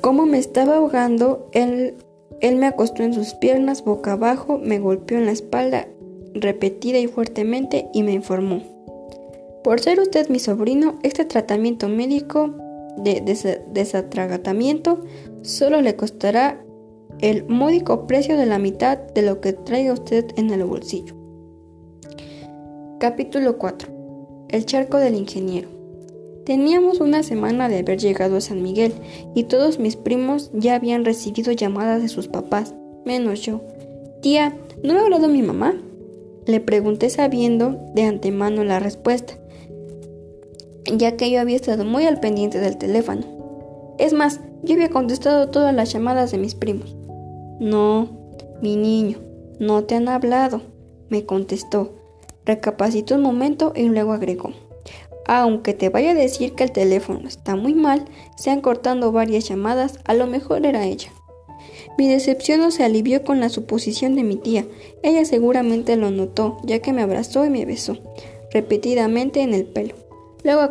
Como 0.00 0.26
me 0.26 0.38
estaba 0.38 0.76
ahogando, 0.76 1.48
él, 1.52 1.94
él 2.40 2.56
me 2.56 2.66
acostó 2.66 3.02
en 3.02 3.14
sus 3.14 3.34
piernas 3.34 3.84
boca 3.84 4.12
abajo, 4.12 4.58
me 4.58 4.78
golpeó 4.78 5.18
en 5.18 5.26
la 5.26 5.32
espalda 5.32 5.86
repetida 6.34 6.98
y 6.98 7.06
fuertemente 7.06 7.88
y 7.92 8.02
me 8.02 8.12
informó. 8.12 8.62
Por 9.62 9.78
ser 9.80 10.00
usted 10.00 10.30
mi 10.30 10.38
sobrino, 10.38 10.98
este 11.02 11.26
tratamiento 11.26 11.86
médico 11.86 12.54
de 12.96 13.20
desatragatamiento 13.72 15.00
solo 15.42 15.82
le 15.82 15.96
costará 15.96 16.64
el 17.18 17.46
módico 17.46 18.06
precio 18.06 18.38
de 18.38 18.46
la 18.46 18.58
mitad 18.58 18.96
de 18.96 19.20
lo 19.20 19.42
que 19.42 19.52
traiga 19.52 19.92
usted 19.92 20.26
en 20.36 20.48
el 20.50 20.64
bolsillo. 20.64 21.14
Capítulo 23.00 23.58
4. 23.58 24.46
El 24.48 24.64
charco 24.64 24.96
del 24.96 25.14
ingeniero. 25.14 25.68
Teníamos 26.46 27.00
una 27.00 27.22
semana 27.22 27.68
de 27.68 27.80
haber 27.80 27.98
llegado 27.98 28.38
a 28.38 28.40
San 28.40 28.62
Miguel 28.62 28.94
y 29.34 29.44
todos 29.44 29.78
mis 29.78 29.96
primos 29.96 30.50
ya 30.54 30.74
habían 30.74 31.04
recibido 31.04 31.52
llamadas 31.52 32.00
de 32.00 32.08
sus 32.08 32.28
papás, 32.28 32.74
menos 33.04 33.42
yo. 33.42 33.60
Tía, 34.22 34.56
¿no 34.82 34.94
ha 34.94 35.02
hablado 35.02 35.28
mi 35.28 35.42
mamá? 35.42 35.74
Le 36.46 36.60
pregunté 36.60 37.10
sabiendo 37.10 37.78
de 37.94 38.04
antemano 38.04 38.64
la 38.64 38.80
respuesta 38.80 39.39
ya 40.96 41.16
que 41.16 41.30
yo 41.30 41.40
había 41.40 41.56
estado 41.56 41.84
muy 41.84 42.04
al 42.04 42.20
pendiente 42.20 42.60
del 42.60 42.76
teléfono. 42.76 43.22
Es 43.98 44.12
más, 44.12 44.40
yo 44.62 44.74
había 44.74 44.90
contestado 44.90 45.48
todas 45.48 45.74
las 45.74 45.92
llamadas 45.92 46.30
de 46.30 46.38
mis 46.38 46.54
primos. 46.54 46.96
No, 47.60 48.08
mi 48.62 48.76
niño, 48.76 49.18
no 49.58 49.84
te 49.84 49.94
han 49.94 50.08
hablado, 50.08 50.62
me 51.08 51.24
contestó. 51.24 51.92
Recapacitó 52.46 53.16
un 53.16 53.22
momento 53.22 53.72
y 53.76 53.84
luego 53.84 54.12
agregó. 54.12 54.52
Aunque 55.26 55.74
te 55.74 55.90
vaya 55.90 56.10
a 56.10 56.14
decir 56.14 56.54
que 56.54 56.64
el 56.64 56.72
teléfono 56.72 57.28
está 57.28 57.54
muy 57.54 57.74
mal, 57.74 58.04
se 58.36 58.50
han 58.50 58.60
cortado 58.60 59.12
varias 59.12 59.48
llamadas, 59.48 60.00
a 60.04 60.14
lo 60.14 60.26
mejor 60.26 60.66
era 60.66 60.86
ella. 60.86 61.10
Mi 61.98 62.08
decepción 62.08 62.60
no 62.60 62.70
se 62.70 62.84
alivió 62.84 63.22
con 63.22 63.40
la 63.40 63.48
suposición 63.48 64.16
de 64.16 64.24
mi 64.24 64.36
tía. 64.36 64.66
Ella 65.02 65.24
seguramente 65.24 65.96
lo 65.96 66.10
notó, 66.10 66.56
ya 66.64 66.80
que 66.80 66.92
me 66.92 67.02
abrazó 67.02 67.44
y 67.44 67.50
me 67.50 67.66
besó, 67.66 67.98
repetidamente 68.50 69.42
en 69.42 69.54
el 69.54 69.66
pelo. 69.66 69.94
Luego, 70.42 70.62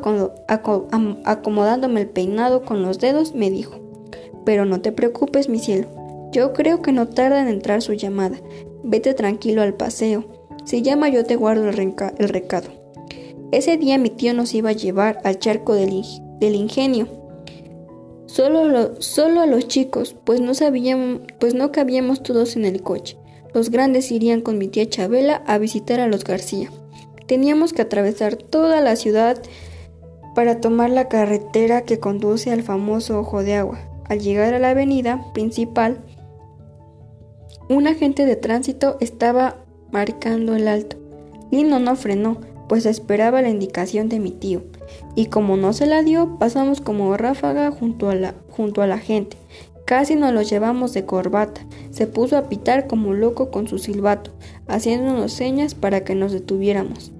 acomodándome 1.25 2.01
el 2.01 2.09
peinado 2.09 2.63
con 2.63 2.81
los 2.81 2.99
dedos, 2.99 3.35
me 3.35 3.49
dijo, 3.49 3.79
Pero 4.45 4.65
no 4.65 4.81
te 4.81 4.91
preocupes, 4.91 5.49
mi 5.49 5.59
cielo. 5.59 5.87
Yo 6.31 6.53
creo 6.53 6.81
que 6.81 6.91
no 6.91 7.07
tarda 7.07 7.41
en 7.41 7.47
entrar 7.47 7.81
su 7.81 7.93
llamada. 7.93 8.37
Vete 8.83 9.13
tranquilo 9.13 9.61
al 9.61 9.73
paseo. 9.73 10.25
Si 10.65 10.81
llama 10.81 11.09
yo 11.09 11.25
te 11.25 11.35
guardo 11.35 11.67
el, 11.67 11.73
recado. 11.73 12.69
Ese 13.51 13.77
día 13.77 13.97
mi 13.97 14.09
tío 14.09 14.33
nos 14.33 14.53
iba 14.53 14.69
a 14.69 14.73
llevar 14.73 15.19
al 15.23 15.39
charco 15.39 15.73
del, 15.73 15.91
ingenio 16.55 17.07
Solo, 18.27 19.41
a 19.41 19.45
los 19.47 19.67
chicos, 19.67 20.15
pues 20.23 20.41
pues 21.39 21.55
no 21.55 21.71
cabíamos 21.71 22.21
todos 22.21 22.55
en 22.55 22.65
el 22.65 22.83
coche. 22.83 23.17
Los 23.53 23.71
grandes 23.71 24.11
irían 24.11 24.41
con 24.41 24.59
mi 24.59 24.67
tía 24.67 24.87
Chabela 24.87 25.37
a 25.47 25.57
visitar 25.57 25.99
a 25.99 26.07
los 26.07 26.23
García. 26.23 26.69
Teníamos 27.29 27.73
que 27.73 27.83
atravesar 27.83 28.37
toda 28.37 28.81
la 28.81 28.95
ciudad 28.95 29.39
para 30.33 30.59
tomar 30.59 30.89
la 30.89 31.09
carretera 31.09 31.83
que 31.83 31.99
conduce 31.99 32.51
al 32.51 32.63
famoso 32.63 33.19
Ojo 33.19 33.43
de 33.43 33.53
Agua. 33.53 33.77
Al 34.05 34.19
llegar 34.19 34.55
a 34.55 34.59
la 34.59 34.71
avenida 34.71 35.31
principal, 35.31 35.99
un 37.69 37.85
agente 37.85 38.25
de 38.25 38.35
tránsito 38.35 38.97
estaba 38.99 39.57
marcando 39.91 40.55
el 40.55 40.67
alto. 40.67 40.97
Lino 41.51 41.77
no 41.77 41.95
frenó, 41.95 42.41
pues 42.67 42.87
esperaba 42.87 43.43
la 43.43 43.49
indicación 43.49 44.09
de 44.09 44.19
mi 44.19 44.31
tío 44.31 44.63
y 45.13 45.27
como 45.27 45.55
no 45.55 45.71
se 45.71 45.85
la 45.85 46.01
dio, 46.01 46.39
pasamos 46.39 46.81
como 46.81 47.15
ráfaga 47.15 47.69
junto 47.69 48.09
a 48.09 48.15
la, 48.15 48.33
junto 48.49 48.81
a 48.81 48.87
la 48.87 48.97
gente. 48.97 49.37
Casi 49.85 50.15
nos 50.15 50.33
lo 50.33 50.41
llevamos 50.41 50.93
de 50.93 51.05
corbata. 51.05 51.61
Se 51.91 52.07
puso 52.07 52.37
a 52.37 52.49
pitar 52.49 52.87
como 52.87 53.13
loco 53.13 53.51
con 53.51 53.67
su 53.67 53.77
silbato, 53.77 54.31
haciéndonos 54.67 55.31
señas 55.31 55.75
para 55.75 56.03
que 56.03 56.15
nos 56.15 56.31
detuviéramos. 56.31 57.11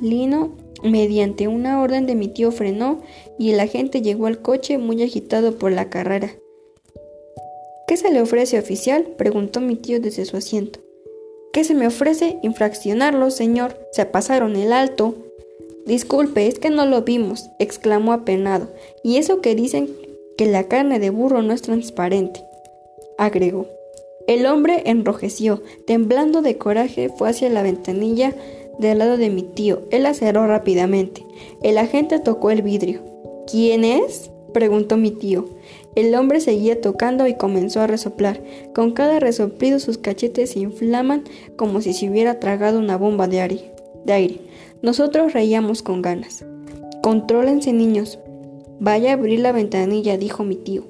Lino, 0.00 0.56
mediante 0.82 1.48
una 1.48 1.80
orden 1.80 2.06
de 2.06 2.14
mi 2.14 2.28
tío, 2.28 2.52
frenó 2.52 3.00
y 3.38 3.50
el 3.52 3.60
agente 3.60 4.02
llegó 4.02 4.26
al 4.26 4.40
coche 4.42 4.78
muy 4.78 5.02
agitado 5.02 5.58
por 5.58 5.72
la 5.72 5.90
carrera. 5.90 6.34
¿Qué 7.86 7.96
se 7.96 8.10
le 8.10 8.20
ofrece, 8.20 8.58
oficial? 8.58 9.04
preguntó 9.16 9.60
mi 9.60 9.76
tío 9.76 10.00
desde 10.00 10.24
su 10.24 10.36
asiento. 10.36 10.80
¿Qué 11.52 11.64
se 11.64 11.74
me 11.74 11.88
ofrece? 11.88 12.38
Infraccionarlo, 12.42 13.30
señor. 13.30 13.76
Se 13.90 14.06
pasaron 14.06 14.54
el 14.54 14.72
alto. 14.72 15.16
Disculpe, 15.86 16.46
es 16.46 16.60
que 16.60 16.70
no 16.70 16.86
lo 16.86 17.02
vimos, 17.02 17.50
exclamó 17.58 18.12
apenado. 18.12 18.68
Y 19.02 19.16
eso 19.16 19.40
que 19.40 19.56
dicen 19.56 19.90
que 20.38 20.46
la 20.46 20.68
carne 20.68 21.00
de 21.00 21.10
burro 21.10 21.42
no 21.42 21.52
es 21.52 21.62
transparente, 21.62 22.44
agregó. 23.18 23.66
El 24.28 24.46
hombre 24.46 24.84
enrojeció, 24.86 25.60
temblando 25.86 26.42
de 26.42 26.56
coraje, 26.56 27.08
fue 27.08 27.30
hacia 27.30 27.48
la 27.48 27.62
ventanilla 27.62 28.32
del 28.80 28.98
lado 28.98 29.16
de 29.16 29.30
mi 29.30 29.42
tío. 29.42 29.82
Él 29.90 30.04
la 30.04 30.14
cerró 30.14 30.46
rápidamente. 30.46 31.24
El 31.62 31.78
agente 31.78 32.18
tocó 32.18 32.50
el 32.50 32.62
vidrio. 32.62 33.02
¿Quién 33.50 33.84
es? 33.84 34.30
preguntó 34.52 34.96
mi 34.96 35.10
tío. 35.10 35.46
El 35.94 36.14
hombre 36.14 36.40
seguía 36.40 36.80
tocando 36.80 37.26
y 37.26 37.34
comenzó 37.34 37.80
a 37.80 37.86
resoplar. 37.86 38.42
Con 38.74 38.92
cada 38.92 39.20
resoplido 39.20 39.78
sus 39.78 39.98
cachetes 39.98 40.50
se 40.50 40.60
inflaman 40.60 41.24
como 41.56 41.80
si 41.80 41.92
se 41.92 42.08
hubiera 42.08 42.40
tragado 42.40 42.78
una 42.78 42.96
bomba 42.96 43.28
de 43.28 43.40
aire. 43.40 43.74
De 44.04 44.12
aire. 44.12 44.40
Nosotros 44.82 45.32
reíamos 45.32 45.82
con 45.82 46.02
ganas. 46.02 46.44
Contrólense, 47.02 47.72
niños. 47.72 48.18
Vaya 48.78 49.10
a 49.10 49.14
abrir 49.14 49.40
la 49.40 49.52
ventanilla, 49.52 50.16
dijo 50.16 50.42
mi 50.42 50.56
tío. 50.56 50.84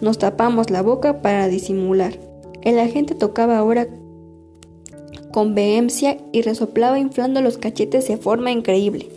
Nos 0.00 0.18
tapamos 0.18 0.70
la 0.70 0.82
boca 0.82 1.20
para 1.20 1.48
disimular. 1.48 2.18
El 2.62 2.78
agente 2.78 3.14
tocaba 3.14 3.58
ahora 3.58 3.86
con 5.34 5.56
vehemencia 5.56 6.18
y 6.30 6.42
resoplaba 6.42 7.00
inflando 7.00 7.40
los 7.40 7.58
cachetes 7.58 8.06
de 8.06 8.18
forma 8.18 8.52
increíble. 8.52 9.08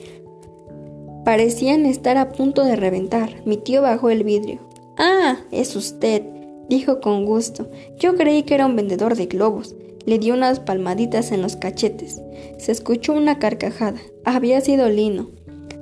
Parecían 1.23 1.85
estar 1.85 2.17
a 2.17 2.31
punto 2.31 2.63
de 2.63 2.75
reventar. 2.75 3.43
Mi 3.45 3.57
tío 3.57 3.83
bajó 3.83 4.09
el 4.09 4.23
vidrio. 4.23 4.57
Ah, 4.97 5.37
es 5.51 5.75
usted, 5.75 6.23
dijo 6.69 7.01
con 7.01 7.23
gusto. 7.23 7.69
Yo 7.99 8.15
creí 8.15 8.41
que 8.41 8.55
era 8.55 8.65
un 8.65 8.75
vendedor 8.75 9.15
de 9.15 9.27
globos. 9.27 9.75
Le 10.07 10.17
dio 10.17 10.33
unas 10.33 10.59
palmaditas 10.59 11.31
en 11.31 11.43
los 11.43 11.55
cachetes. 11.55 12.19
Se 12.57 12.71
escuchó 12.71 13.13
una 13.13 13.37
carcajada. 13.37 13.99
Había 14.25 14.59
sido 14.61 14.89
Lino. 14.89 15.29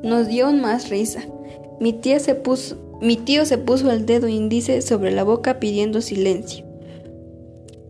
Nos 0.04 0.28
dio 0.28 0.52
más 0.52 0.90
risa. 0.90 1.22
Mi, 1.80 1.94
tía 1.94 2.20
se 2.20 2.36
puso, 2.36 2.76
mi 3.00 3.16
tío 3.16 3.46
se 3.46 3.58
puso 3.58 3.90
el 3.90 4.06
dedo 4.06 4.28
índice 4.28 4.82
sobre 4.82 5.12
la 5.12 5.24
boca 5.24 5.62
pidiendo 5.62 6.02
silencio. 6.02 6.65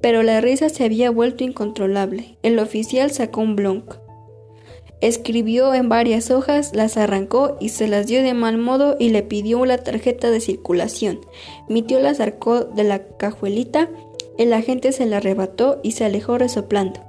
Pero 0.05 0.21
la 0.21 0.39
risa 0.39 0.69
se 0.69 0.83
había 0.83 1.09
vuelto 1.09 1.43
incontrolable. 1.43 2.37
El 2.43 2.59
oficial 2.59 3.09
sacó 3.09 3.41
un 3.41 3.55
blonk. 3.55 3.95
Escribió 5.01 5.73
en 5.73 5.89
varias 5.89 6.29
hojas, 6.29 6.75
las 6.75 6.95
arrancó 6.95 7.57
y 7.59 7.69
se 7.69 7.87
las 7.87 8.05
dio 8.05 8.21
de 8.21 8.35
mal 8.35 8.59
modo 8.59 8.97
y 8.99 9.09
le 9.09 9.23
pidió 9.23 9.65
la 9.65 9.79
tarjeta 9.79 10.29
de 10.29 10.41
circulación. 10.41 11.21
Mi 11.67 11.81
tío 11.81 11.99
la 12.01 12.13
sacó 12.13 12.65
de 12.65 12.83
la 12.83 13.03
cajuelita 13.17 13.89
el 14.37 14.53
agente 14.53 14.91
se 14.91 15.07
la 15.07 15.17
arrebató 15.17 15.79
y 15.81 15.93
se 15.93 16.05
alejó 16.05 16.37
resoplando. 16.37 16.99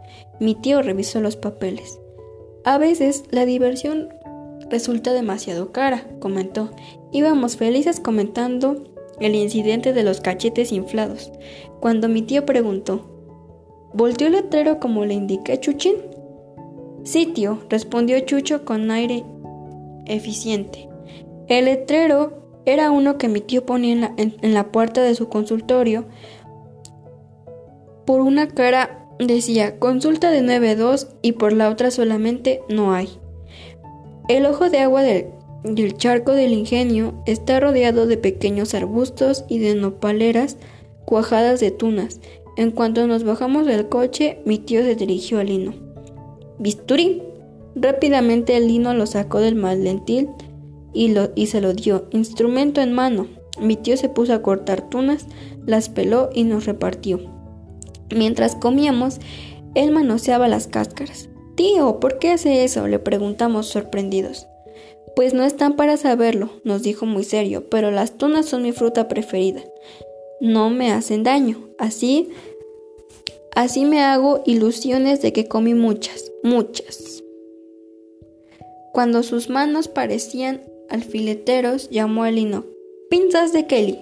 Mi 0.40 0.54
tío 0.54 0.80
revisó 0.80 1.20
los 1.20 1.36
papeles. 1.36 1.98
A 2.64 2.78
veces 2.78 3.24
la 3.28 3.44
diversión 3.44 4.08
resulta 4.70 5.12
demasiado 5.12 5.70
cara, 5.70 6.06
comentó. 6.18 6.70
Íbamos 7.12 7.58
felices 7.58 8.00
comentando 8.00 8.95
el 9.20 9.34
incidente 9.34 9.92
de 9.92 10.02
los 10.02 10.20
cachetes 10.20 10.72
inflados, 10.72 11.32
cuando 11.80 12.08
mi 12.08 12.22
tío 12.22 12.46
preguntó, 12.46 13.12
¿Volteó 13.92 14.26
el 14.26 14.34
letrero 14.34 14.78
como 14.78 15.04
le 15.04 15.14
indiqué 15.14 15.58
Chuchín? 15.58 15.96
Sí, 17.04 17.26
tío, 17.26 17.60
respondió 17.70 18.18
Chucho 18.20 18.64
con 18.64 18.90
aire 18.90 19.24
eficiente. 20.06 20.88
El 21.48 21.66
letrero 21.66 22.60
era 22.66 22.90
uno 22.90 23.16
que 23.16 23.28
mi 23.28 23.40
tío 23.40 23.64
ponía 23.64 24.12
en 24.16 24.54
la 24.54 24.72
puerta 24.72 25.02
de 25.02 25.14
su 25.14 25.28
consultorio 25.28 26.06
por 28.06 28.20
una 28.20 28.48
cara 28.48 29.04
decía 29.18 29.78
consulta 29.78 30.30
de 30.30 30.40
9.2 30.42 31.08
y 31.22 31.32
por 31.32 31.52
la 31.52 31.68
otra 31.68 31.90
solamente 31.90 32.62
no 32.68 32.94
hay. 32.94 33.08
El 34.28 34.46
ojo 34.46 34.70
de 34.70 34.78
agua 34.78 35.02
del, 35.02 35.26
charco 35.96 36.32
del 36.32 36.52
ingenio 36.52 37.14
está 37.26 37.60
rodeado 37.60 38.06
de 38.06 38.16
pequeños 38.16 38.74
arbustos 38.74 39.44
y 39.48 39.58
de 39.58 39.74
nopaleras 39.74 40.58
cuajadas 41.04 41.60
de 41.60 41.70
tunas. 41.70 42.20
En 42.56 42.70
cuanto 42.70 43.06
nos 43.06 43.24
bajamos 43.24 43.66
del 43.66 43.88
coche, 43.88 44.40
mi 44.44 44.58
tío 44.58 44.82
se 44.82 44.94
dirigió 44.94 45.38
al 45.38 45.46
lino. 45.46 45.74
¿Bisturí? 46.58 47.22
Rápidamente 47.74 48.56
el 48.56 48.68
lino 48.68 48.94
lo 48.94 49.06
sacó 49.06 49.40
del 49.40 49.54
maletín 49.54 50.30
y, 50.94 51.08
lo, 51.08 51.30
y 51.34 51.46
se 51.46 51.60
lo 51.60 51.74
dio, 51.74 52.08
instrumento 52.10 52.80
en 52.80 52.92
mano. 52.92 53.26
Mi 53.60 53.76
tío 53.76 53.96
se 53.96 54.08
puso 54.08 54.32
a 54.32 54.42
cortar 54.42 54.88
tunas, 54.88 55.26
las 55.66 55.88
peló 55.88 56.30
y 56.34 56.44
nos 56.44 56.64
repartió. 56.64 57.20
Mientras 58.14 58.56
comíamos, 58.56 59.20
él 59.74 59.90
manoseaba 59.90 60.48
las 60.48 60.66
cáscaras. 60.68 61.28
Tío, 61.54 62.00
¿por 62.00 62.18
qué 62.18 62.32
hace 62.32 62.64
eso? 62.64 62.86
le 62.86 62.98
preguntamos 62.98 63.66
sorprendidos. 63.66 64.46
Pues 65.16 65.32
no 65.32 65.44
están 65.44 65.76
para 65.76 65.96
saberlo, 65.96 66.50
nos 66.62 66.82
dijo 66.82 67.06
muy 67.06 67.24
serio, 67.24 67.70
pero 67.70 67.90
las 67.90 68.18
tunas 68.18 68.44
son 68.44 68.62
mi 68.62 68.72
fruta 68.72 69.08
preferida. 69.08 69.64
No 70.42 70.68
me 70.68 70.92
hacen 70.92 71.22
daño. 71.22 71.70
Así, 71.78 72.28
así 73.54 73.86
me 73.86 74.02
hago 74.02 74.42
ilusiones 74.44 75.22
de 75.22 75.32
que 75.32 75.48
comí 75.48 75.72
muchas, 75.72 76.30
muchas. 76.42 77.24
Cuando 78.92 79.22
sus 79.22 79.48
manos 79.48 79.88
parecían 79.88 80.60
alfileteros, 80.90 81.88
llamó 81.88 82.24
a 82.24 82.30
Lino. 82.30 82.66
Pinzas 83.08 83.54
de 83.54 83.66
Kelly. 83.66 84.00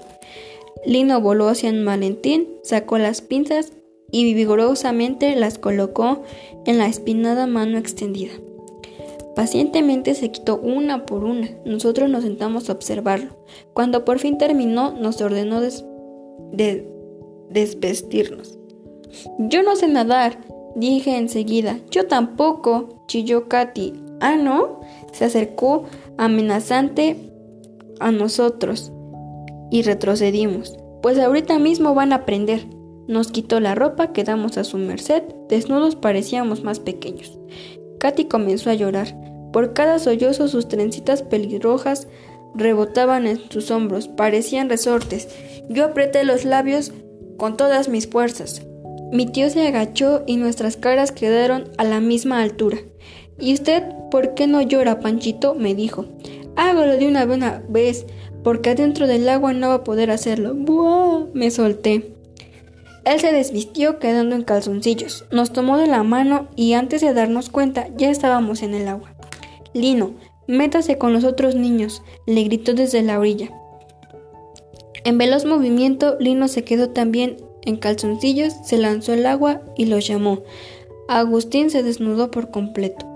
Lino 0.85 1.21
voló 1.21 1.47
hacia 1.47 1.73
Valentín, 1.85 2.49
sacó 2.65 2.99
las 2.99 3.23
pinzas 3.23 3.73
y 4.11 4.35
vigorosamente 4.35 5.37
las 5.37 5.59
colocó 5.59 6.25
en 6.67 6.79
la 6.79 6.89
espinada 6.89 7.47
mano 7.47 7.79
extendida. 7.79 8.33
Pacientemente 9.35 10.15
se 10.15 10.31
quitó 10.31 10.59
una 10.59 11.07
por 11.07 11.25
una. 11.25 11.49
Nosotros 11.65 12.09
nos 12.09 12.23
sentamos 12.23 12.69
a 12.69 12.73
observarlo. 12.73 13.37
Cuando 13.73 14.05
por 14.05 14.19
fin 14.19 14.39
terminó, 14.39 14.93
nos 14.93 15.21
ordenó 15.21 15.61
de 15.61 16.89
desvestirnos. 17.51 18.59
Yo 19.39 19.63
no 19.63 19.77
sé 19.77 19.89
nadar, 19.89 20.39
dije 20.77 21.17
enseguida. 21.17 21.79
Yo 21.91 22.07
tampoco, 22.07 23.05
chilló 23.07 23.49
Katy. 23.49 23.95
Ah, 24.21 24.37
¿no? 24.37 24.81
Se 25.13 25.25
acercó 25.25 25.85
amenazante 26.17 27.33
a 28.01 28.13
nosotros 28.13 28.93
y 29.71 29.83
retrocedimos. 29.83 30.77
Pues 31.03 31.19
ahorita 31.19 31.59
mismo 31.59 31.95
van 31.95 32.13
a 32.13 32.17
aprender. 32.17 32.67
Nos 33.07 33.31
quitó 33.31 33.61
la 33.61 33.75
ropa, 33.75 34.13
quedamos 34.13 34.57
a 34.57 34.65
su 34.65 34.79
merced, 34.79 35.23
desnudos 35.49 35.95
parecíamos 35.95 36.65
más 36.65 36.81
pequeños. 36.81 37.39
Katy 37.99 38.27
comenzó 38.27 38.71
a 38.71 38.75
llorar. 38.75 39.15
Por 39.53 39.73
cada 39.73 39.99
sollozo 39.99 40.49
sus 40.49 40.69
trencitas 40.69 41.23
pelirrojas 41.23 42.09
rebotaban 42.55 43.27
en 43.27 43.41
sus 43.51 43.71
hombros, 43.71 44.09
parecían 44.09 44.69
resortes. 44.69 45.29
Yo 45.69 45.85
apreté 45.85 46.25
los 46.25 46.45
labios 46.45 46.93
con 47.37 47.57
todas 47.57 47.89
mis 47.89 48.09
fuerzas. 48.09 48.63
Mi 49.13 49.27
tío 49.27 49.49
se 49.51 49.67
agachó 49.67 50.25
y 50.27 50.37
nuestras 50.37 50.77
caras 50.77 51.13
quedaron 51.13 51.71
a 51.79 51.85
la 51.85 52.01
misma 52.01 52.43
altura. 52.43 52.79
¿Y 53.39 53.55
usted 53.55 53.85
por 54.11 54.35
qué 54.35 54.47
no 54.47 54.63
llora, 54.63 55.01
Panchito? 55.01 55.55
me 55.55 55.75
dijo. 55.75 56.07
Hágalo 56.57 56.97
de 56.97 57.09
una 57.09 57.25
buena 57.27 57.63
vez, 57.69 58.07
porque 58.43 58.71
adentro 58.71 59.07
del 59.07 59.29
agua 59.29 59.53
no 59.53 59.69
va 59.69 59.75
a 59.75 59.85
poder 59.85 60.11
hacerlo. 60.11 60.55
¡Buah! 60.55 61.27
me 61.33 61.51
solté. 61.51 62.15
Él 63.05 63.21
se 63.21 63.33
desvistió 63.33 63.99
quedando 63.99 64.35
en 64.35 64.45
calzoncillos, 64.45 65.27
nos 65.31 65.53
tomó 65.53 65.77
de 65.77 65.87
la 65.87 66.03
mano 66.03 66.49
y 66.57 66.73
antes 66.73 67.03
de 67.03 67.13
darnos 67.13 67.51
cuenta 67.51 67.89
ya 67.97 68.11
estábamos 68.11 68.63
en 68.63 68.75
el 68.75 68.89
agua. 68.89 69.15
Lino, 69.75 70.13
métase 70.47 70.97
con 70.97 71.13
los 71.13 71.25
otros 71.25 71.55
niños, 71.55 72.03
le 72.27 72.45
gritó 72.45 72.73
desde 72.73 73.03
la 73.03 73.19
orilla. 73.19 73.51
En 75.05 75.19
veloz 75.19 75.45
movimiento, 75.45 76.17
Lino 76.19 76.49
se 76.49 76.65
quedó 76.65 76.91
también 76.91 77.37
en 77.63 77.77
calzoncillos, 77.77 78.55
se 78.65 78.79
lanzó 78.79 79.13
al 79.13 79.27
agua 79.27 79.61
y 79.77 79.85
los 79.85 80.07
llamó. 80.07 80.43
Agustín 81.09 81.69
se 81.69 81.83
desnudó 81.83 82.31
por 82.31 82.51
completo. 82.51 83.07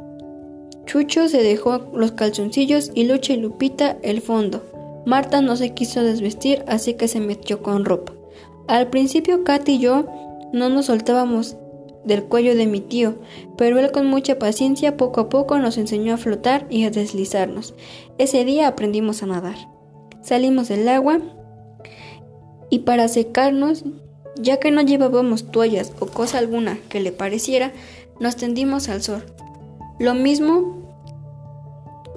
Chucho 0.85 1.29
se 1.29 1.43
dejó 1.43 1.79
los 1.95 2.13
calzoncillos 2.13 2.91
y 2.95 3.05
Lucha 3.05 3.33
y 3.33 3.39
Lupita 3.39 3.97
el 4.03 4.21
fondo. 4.21 4.63
Marta 5.07 5.41
no 5.41 5.57
se 5.57 5.73
quiso 5.73 6.03
desvestir, 6.03 6.63
así 6.67 6.95
que 6.95 7.09
se 7.09 7.21
metió 7.21 7.63
con 7.63 7.87
ropa. 7.87 8.18
Al 8.69 8.89
principio 8.89 9.45
Katy 9.45 9.73
y 9.73 9.79
yo 9.79 10.07
no 10.53 10.69
nos 10.69 10.87
soltábamos 10.87 11.57
del 12.05 12.25
cuello 12.25 12.55
de 12.55 12.67
mi 12.67 12.81
tío, 12.81 13.17
pero 13.57 13.79
él 13.79 13.91
con 13.93 14.07
mucha 14.07 14.39
paciencia 14.39 14.97
poco 14.97 15.23
a 15.23 15.29
poco 15.31 15.59
nos 15.59 15.79
enseñó 15.79 16.15
a 16.15 16.19
flotar 16.19 16.67
y 16.69 16.85
a 16.85 16.91
deslizarnos. 16.91 17.75
Ese 18.19 18.45
día 18.45 18.69
aprendimos 18.69 19.23
a 19.23 19.27
nadar. 19.27 19.57
Salimos 20.23 20.69
del 20.69 20.87
agua 20.89 21.21
y 22.71 22.81
para 22.81 23.09
secarnos, 23.09 23.85
ya 24.37 24.59
que 24.59 24.71
no 24.71 24.83
llevábamos 24.83 25.51
toallas 25.51 25.93
o 25.99 26.07
cosa 26.07 26.37
alguna 26.37 26.79
que 26.91 27.01
le 27.01 27.11
pareciera, 27.11 27.73
nos 28.21 28.37
tendimos 28.37 28.91
al 28.91 29.03
sol. 29.03 29.25
Lo 29.99 30.15
mismo 30.15 30.77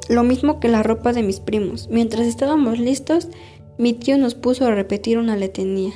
lo 0.09 0.23
mismo 0.23 0.59
que 0.59 0.67
la 0.67 0.83
ropa 0.83 1.13
de 1.13 1.23
mis 1.23 1.39
primos. 1.39 1.87
Mientras 1.89 2.27
estábamos 2.27 2.79
listos, 2.79 3.29
mi 3.77 3.93
tío 3.93 4.17
nos 4.17 4.35
puso 4.35 4.65
a 4.65 4.75
repetir 4.75 5.17
una 5.17 5.37
letanía. 5.37 5.93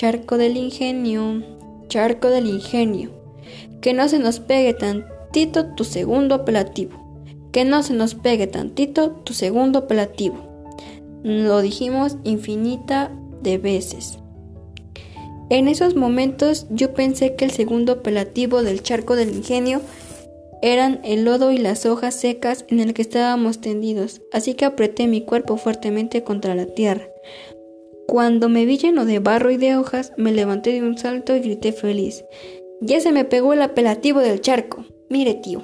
Charco 0.00 0.38
del 0.38 0.56
ingenio, 0.56 1.42
charco 1.88 2.30
del 2.30 2.46
ingenio. 2.46 3.10
Que 3.82 3.92
no 3.92 4.08
se 4.08 4.18
nos 4.18 4.40
pegue 4.40 4.72
tantito 4.72 5.74
tu 5.74 5.84
segundo 5.84 6.36
apelativo. 6.36 7.28
Que 7.52 7.66
no 7.66 7.82
se 7.82 7.92
nos 7.92 8.14
pegue 8.14 8.46
tantito 8.46 9.10
tu 9.10 9.34
segundo 9.34 9.80
apelativo. 9.80 10.36
Lo 11.22 11.60
dijimos 11.60 12.16
infinita 12.24 13.12
de 13.42 13.58
veces. 13.58 14.18
En 15.50 15.68
esos 15.68 15.96
momentos 15.96 16.66
yo 16.70 16.94
pensé 16.94 17.36
que 17.36 17.44
el 17.44 17.50
segundo 17.50 17.92
apelativo 17.92 18.62
del 18.62 18.82
charco 18.82 19.16
del 19.16 19.36
ingenio 19.36 19.82
eran 20.62 21.00
el 21.04 21.26
lodo 21.26 21.50
y 21.50 21.58
las 21.58 21.84
hojas 21.84 22.14
secas 22.14 22.64
en 22.68 22.80
el 22.80 22.94
que 22.94 23.02
estábamos 23.02 23.60
tendidos, 23.60 24.22
así 24.32 24.54
que 24.54 24.64
apreté 24.64 25.08
mi 25.08 25.20
cuerpo 25.20 25.58
fuertemente 25.58 26.22
contra 26.22 26.54
la 26.54 26.64
tierra. 26.64 27.06
Cuando 28.10 28.48
me 28.48 28.66
vi 28.66 28.76
lleno 28.76 29.04
de 29.04 29.20
barro 29.20 29.52
y 29.52 29.56
de 29.56 29.76
hojas, 29.76 30.12
me 30.16 30.32
levanté 30.32 30.72
de 30.72 30.82
un 30.82 30.98
salto 30.98 31.36
y 31.36 31.38
grité 31.38 31.70
feliz. 31.70 32.24
Ya 32.80 32.98
se 32.98 33.12
me 33.12 33.24
pegó 33.24 33.52
el 33.52 33.62
apelativo 33.62 34.18
del 34.18 34.40
charco. 34.40 34.84
Mire, 35.08 35.34
tío. 35.34 35.62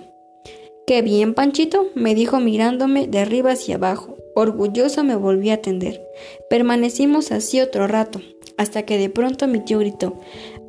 Qué 0.86 1.02
bien, 1.02 1.34
Panchito, 1.34 1.88
me 1.96 2.14
dijo 2.14 2.38
mirándome 2.38 3.08
de 3.08 3.18
arriba 3.18 3.50
hacia 3.50 3.74
abajo. 3.74 4.16
Orgulloso 4.36 5.02
me 5.02 5.16
volví 5.16 5.50
a 5.50 5.60
tender. 5.60 6.06
Permanecimos 6.48 7.32
así 7.32 7.60
otro 7.60 7.88
rato, 7.88 8.20
hasta 8.56 8.84
que 8.84 8.96
de 8.96 9.10
pronto 9.10 9.48
mi 9.48 9.58
tío 9.58 9.80
gritó 9.80 10.20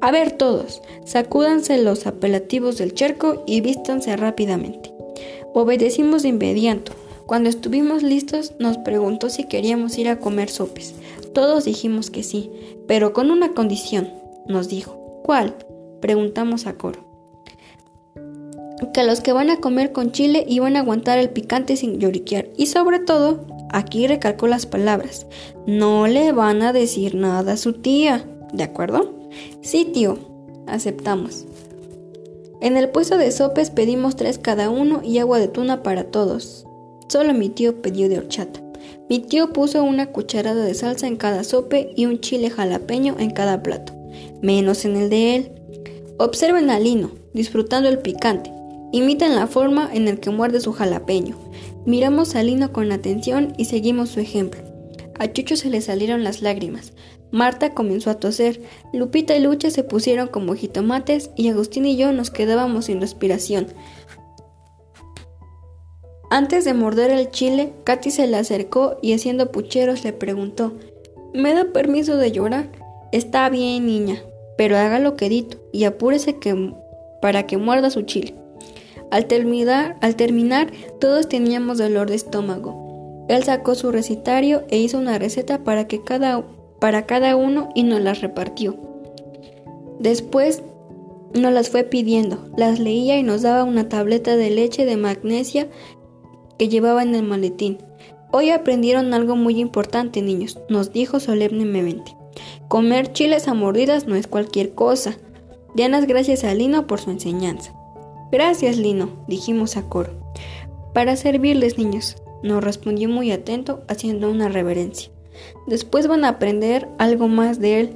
A 0.02 0.10
ver 0.10 0.32
todos, 0.32 0.82
sacúdanse 1.06 1.78
los 1.78 2.08
apelativos 2.08 2.80
del 2.80 2.96
charco 2.96 3.44
y 3.46 3.62
vístanse 3.62 4.18
rápidamente. 4.18 4.92
Obedecimos 5.54 6.24
de 6.24 6.30
inmediato. 6.30 6.94
Cuando 7.28 7.50
estuvimos 7.50 8.02
listos, 8.02 8.54
nos 8.58 8.80
preguntó 8.80 9.30
si 9.30 9.44
queríamos 9.44 9.96
ir 10.00 10.10
a 10.10 10.18
comer 10.18 10.50
sopes. 10.50 10.96
Todos 11.38 11.66
dijimos 11.66 12.10
que 12.10 12.24
sí, 12.24 12.50
pero 12.88 13.14
con 13.14 13.30
una 13.30 13.54
condición, 13.54 14.12
nos 14.48 14.70
dijo. 14.70 15.22
¿Cuál? 15.24 15.56
Preguntamos 16.02 16.66
a 16.66 16.80
coro. 16.80 17.06
Que 18.92 19.04
los 19.04 19.22
que 19.22 19.34
van 19.34 19.52
a 19.52 19.58
comer 19.58 19.92
con 19.92 20.12
chile 20.12 20.46
iban 20.48 20.76
a 20.76 20.80
aguantar 20.80 21.20
el 21.20 21.30
picante 21.30 21.76
sin 21.76 22.00
lloriquear 22.00 22.48
y 22.58 22.66
sobre 22.66 22.98
todo, 22.98 23.46
aquí 23.70 24.08
recalcó 24.08 24.48
las 24.48 24.66
palabras, 24.66 25.28
no 25.68 26.08
le 26.08 26.32
van 26.32 26.64
a 26.64 26.74
decir 26.74 27.14
nada 27.14 27.52
a 27.52 27.58
su 27.58 27.74
tía, 27.74 28.26
¿de 28.52 28.64
acuerdo? 28.64 29.14
Sí, 29.62 29.86
tío, 29.86 30.18
aceptamos. 30.66 31.46
En 32.62 32.78
el 32.78 32.90
puesto 32.90 33.16
de 33.20 33.32
sopes 33.32 33.70
pedimos 33.70 34.16
tres 34.16 34.40
cada 34.40 34.72
uno 34.72 35.02
y 35.04 35.20
agua 35.20 35.38
de 35.38 35.50
tuna 35.50 35.84
para 35.84 36.06
todos. 36.06 36.66
Solo 37.10 37.36
mi 37.36 37.50
tío 37.50 37.80
pidió 37.84 38.10
de 38.10 38.18
horchata. 38.18 38.67
Mi 39.10 39.20
tío 39.20 39.54
puso 39.54 39.84
una 39.84 40.08
cucharada 40.08 40.66
de 40.66 40.74
salsa 40.74 41.08
en 41.08 41.16
cada 41.16 41.44
sope 41.46 41.92
y 41.96 42.06
un 42.06 42.20
chile 42.20 42.50
jalapeño 42.50 43.16
en 43.20 43.32
cada 43.32 43.64
plato, 43.64 43.94
menos 44.42 44.84
en 44.84 44.98
el 44.98 45.10
de 45.10 45.36
él. 45.36 45.52
Observen 46.18 46.70
a 46.70 46.80
Lino, 46.80 47.12
disfrutando 47.34 47.88
el 47.88 48.00
picante. 48.00 48.52
Imitan 48.92 49.36
la 49.36 49.48
forma 49.48 49.90
en 49.94 50.06
la 50.06 50.16
que 50.18 50.30
muerde 50.30 50.60
su 50.60 50.74
jalapeño. 50.74 51.38
Miramos 51.86 52.36
a 52.36 52.44
Lino 52.44 52.74
con 52.74 52.92
atención 52.92 53.54
y 53.58 53.66
seguimos 53.66 54.10
su 54.10 54.20
ejemplo. 54.20 54.62
A 55.20 55.32
Chucho 55.32 55.56
se 55.56 55.70
le 55.70 55.82
salieron 55.82 56.24
las 56.24 56.42
lágrimas. 56.42 56.94
Marta 57.32 57.74
comenzó 57.74 58.10
a 58.10 58.20
toser. 58.20 58.62
Lupita 58.94 59.36
y 59.36 59.42
Lucha 59.42 59.72
se 59.72 59.84
pusieron 59.84 60.28
como 60.28 60.54
jitomates 60.54 61.32
y 61.36 61.50
Agustín 61.50 61.86
y 61.86 61.98
yo 61.98 62.12
nos 62.12 62.30
quedábamos 62.30 62.86
sin 62.86 63.02
respiración. 63.02 63.68
Antes 66.30 66.66
de 66.66 66.74
morder 66.74 67.12
el 67.12 67.32
chile, 67.32 67.74
Katy 67.86 68.12
se 68.12 68.28
le 68.28 68.38
acercó 68.38 68.98
y 69.02 69.14
haciendo 69.14 69.52
pucheros 69.52 70.04
le 70.04 70.12
preguntó 70.12 70.74
¿Me 71.34 71.54
da 71.54 71.66
permiso 71.72 72.18
de 72.18 72.32
llorar? 72.32 72.70
Está 73.12 73.50
bien, 73.50 73.86
niña, 73.86 74.22
pero 74.58 74.78
hágalo 74.78 75.16
quedito 75.16 75.58
y 75.72 75.86
apúrese 75.86 76.38
que, 76.38 76.74
para 77.22 77.48
que 77.48 77.58
muerda 77.58 77.90
su 77.90 78.02
chile. 78.02 78.36
Al 79.10 79.28
terminar, 79.28 79.98
al 80.02 80.16
terminar, 80.16 80.72
todos 81.00 81.30
teníamos 81.30 81.78
dolor 81.78 82.10
de 82.10 82.16
estómago. 82.16 83.26
Él 83.30 83.44
sacó 83.44 83.76
su 83.76 83.92
recitario 83.92 84.64
e 84.70 84.80
hizo 84.80 84.98
una 84.98 85.18
receta 85.18 85.64
para, 85.64 85.88
que 85.88 86.04
cada, 86.04 86.44
para 86.80 87.06
cada 87.06 87.36
uno 87.36 87.70
y 87.76 87.84
nos 87.84 88.02
las 88.02 88.22
repartió. 88.22 88.76
Después 90.00 90.62
nos 91.34 91.54
las 91.54 91.70
fue 91.70 91.84
pidiendo, 91.84 92.50
las 92.58 92.80
leía 92.80 93.18
y 93.18 93.24
nos 93.24 93.42
daba 93.42 93.64
una 93.64 93.90
tableta 93.90 94.36
de 94.36 94.50
leche 94.50 94.86
de 94.86 94.98
magnesia 94.98 95.68
que 96.58 96.70
llevaba 96.70 97.04
en 97.04 97.16
el 97.16 97.24
maletín. 97.24 97.78
Hoy 98.32 98.50
aprendieron 98.50 99.14
algo 99.14 99.36
muy 99.36 99.60
importante, 99.60 100.22
niños, 100.22 100.60
nos 100.70 100.92
dijo 100.92 101.20
solemnemente. 101.20 102.16
Comer 102.68 103.14
chiles 103.14 103.48
a 103.48 103.54
mordidas 103.54 104.08
no 104.08 104.16
es 104.16 104.28
cualquier 104.28 104.74
cosa. 104.74 105.18
Dianas 105.76 106.08
gracias 106.08 106.44
a 106.44 106.54
Lino 106.54 106.88
por 106.88 107.00
su 107.00 107.12
enseñanza. 107.12 107.74
Gracias, 108.32 108.78
Lino, 108.78 109.10
dijimos 109.28 109.78
a 109.78 109.84
coro. 109.84 110.12
Para 110.94 111.16
servirles, 111.16 111.78
niños, 111.78 112.18
nos 112.44 112.64
respondió 112.64 113.08
muy 113.08 113.32
atento, 113.32 113.84
haciendo 113.88 114.30
una 114.30 114.50
reverencia. 114.50 115.12
Después 115.68 116.08
van 116.08 116.26
a 116.26 116.30
aprender 116.30 116.90
algo 116.98 117.28
más 117.28 117.60
de 117.60 117.80
él, 117.80 117.96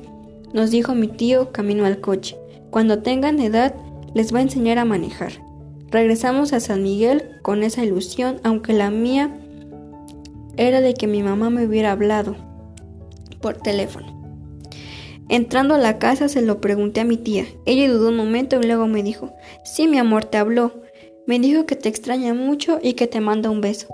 nos 0.53 0.71
dijo 0.71 0.95
mi 0.95 1.07
tío 1.07 1.51
camino 1.51 1.85
al 1.85 1.99
coche. 1.99 2.37
Cuando 2.69 2.99
tengan 3.01 3.39
edad, 3.39 3.75
les 4.13 4.33
va 4.33 4.39
a 4.39 4.43
enseñar 4.43 4.77
a 4.77 4.85
manejar. 4.85 5.33
Regresamos 5.91 6.53
a 6.53 6.61
San 6.61 6.83
Miguel 6.83 7.23
con 7.41 7.63
esa 7.63 7.83
ilusión, 7.83 8.39
aunque 8.43 8.71
la 8.71 8.89
mía 8.89 9.37
era 10.55 10.79
de 10.79 10.93
que 10.93 11.07
mi 11.07 11.21
mamá 11.21 11.49
me 11.49 11.65
hubiera 11.65 11.91
hablado 11.91 12.35
por 13.41 13.57
teléfono. 13.57 14.21
Entrando 15.27 15.75
a 15.75 15.79
la 15.79 15.99
casa 15.99 16.29
se 16.29 16.41
lo 16.41 16.61
pregunté 16.61 17.01
a 17.01 17.05
mi 17.05 17.17
tía. 17.17 17.45
Ella 17.65 17.91
dudó 17.91 18.09
un 18.09 18.17
momento 18.17 18.59
y 18.59 18.65
luego 18.65 18.87
me 18.87 19.03
dijo, 19.03 19.33
sí, 19.63 19.87
mi 19.87 19.97
amor, 19.97 20.25
te 20.25 20.37
habló. 20.37 20.73
Me 21.27 21.39
dijo 21.39 21.65
que 21.65 21.75
te 21.75 21.87
extraña 21.89 22.33
mucho 22.33 22.79
y 22.81 22.93
que 22.93 23.07
te 23.07 23.21
manda 23.21 23.49
un 23.49 23.61
beso. 23.61 23.87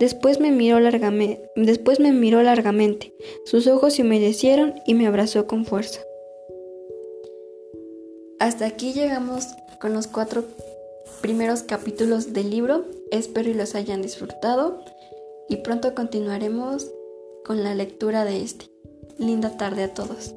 Después 0.00 0.40
me 0.40 0.50
miró 0.50 0.80
largamente, 0.80 1.50
después 1.54 2.00
me 2.00 2.12
miró 2.12 2.42
largamente. 2.42 3.14
Sus 3.44 3.66
ojos 3.66 3.94
se 3.94 4.02
humedecieron 4.02 4.74
y 4.86 4.94
me 4.94 5.06
abrazó 5.06 5.46
con 5.46 5.64
fuerza. 5.64 6.00
Hasta 8.38 8.66
aquí 8.66 8.92
llegamos 8.92 9.46
con 9.80 9.94
los 9.94 10.08
cuatro 10.08 10.44
primeros 11.22 11.62
capítulos 11.62 12.34
del 12.34 12.50
libro. 12.50 12.84
Espero 13.10 13.48
y 13.48 13.54
los 13.54 13.74
hayan 13.74 14.02
disfrutado 14.02 14.84
y 15.48 15.56
pronto 15.56 15.94
continuaremos 15.94 16.90
con 17.44 17.62
la 17.62 17.74
lectura 17.74 18.24
de 18.24 18.42
este. 18.42 18.66
Linda 19.18 19.56
tarde 19.56 19.84
a 19.84 19.94
todos. 19.94 20.34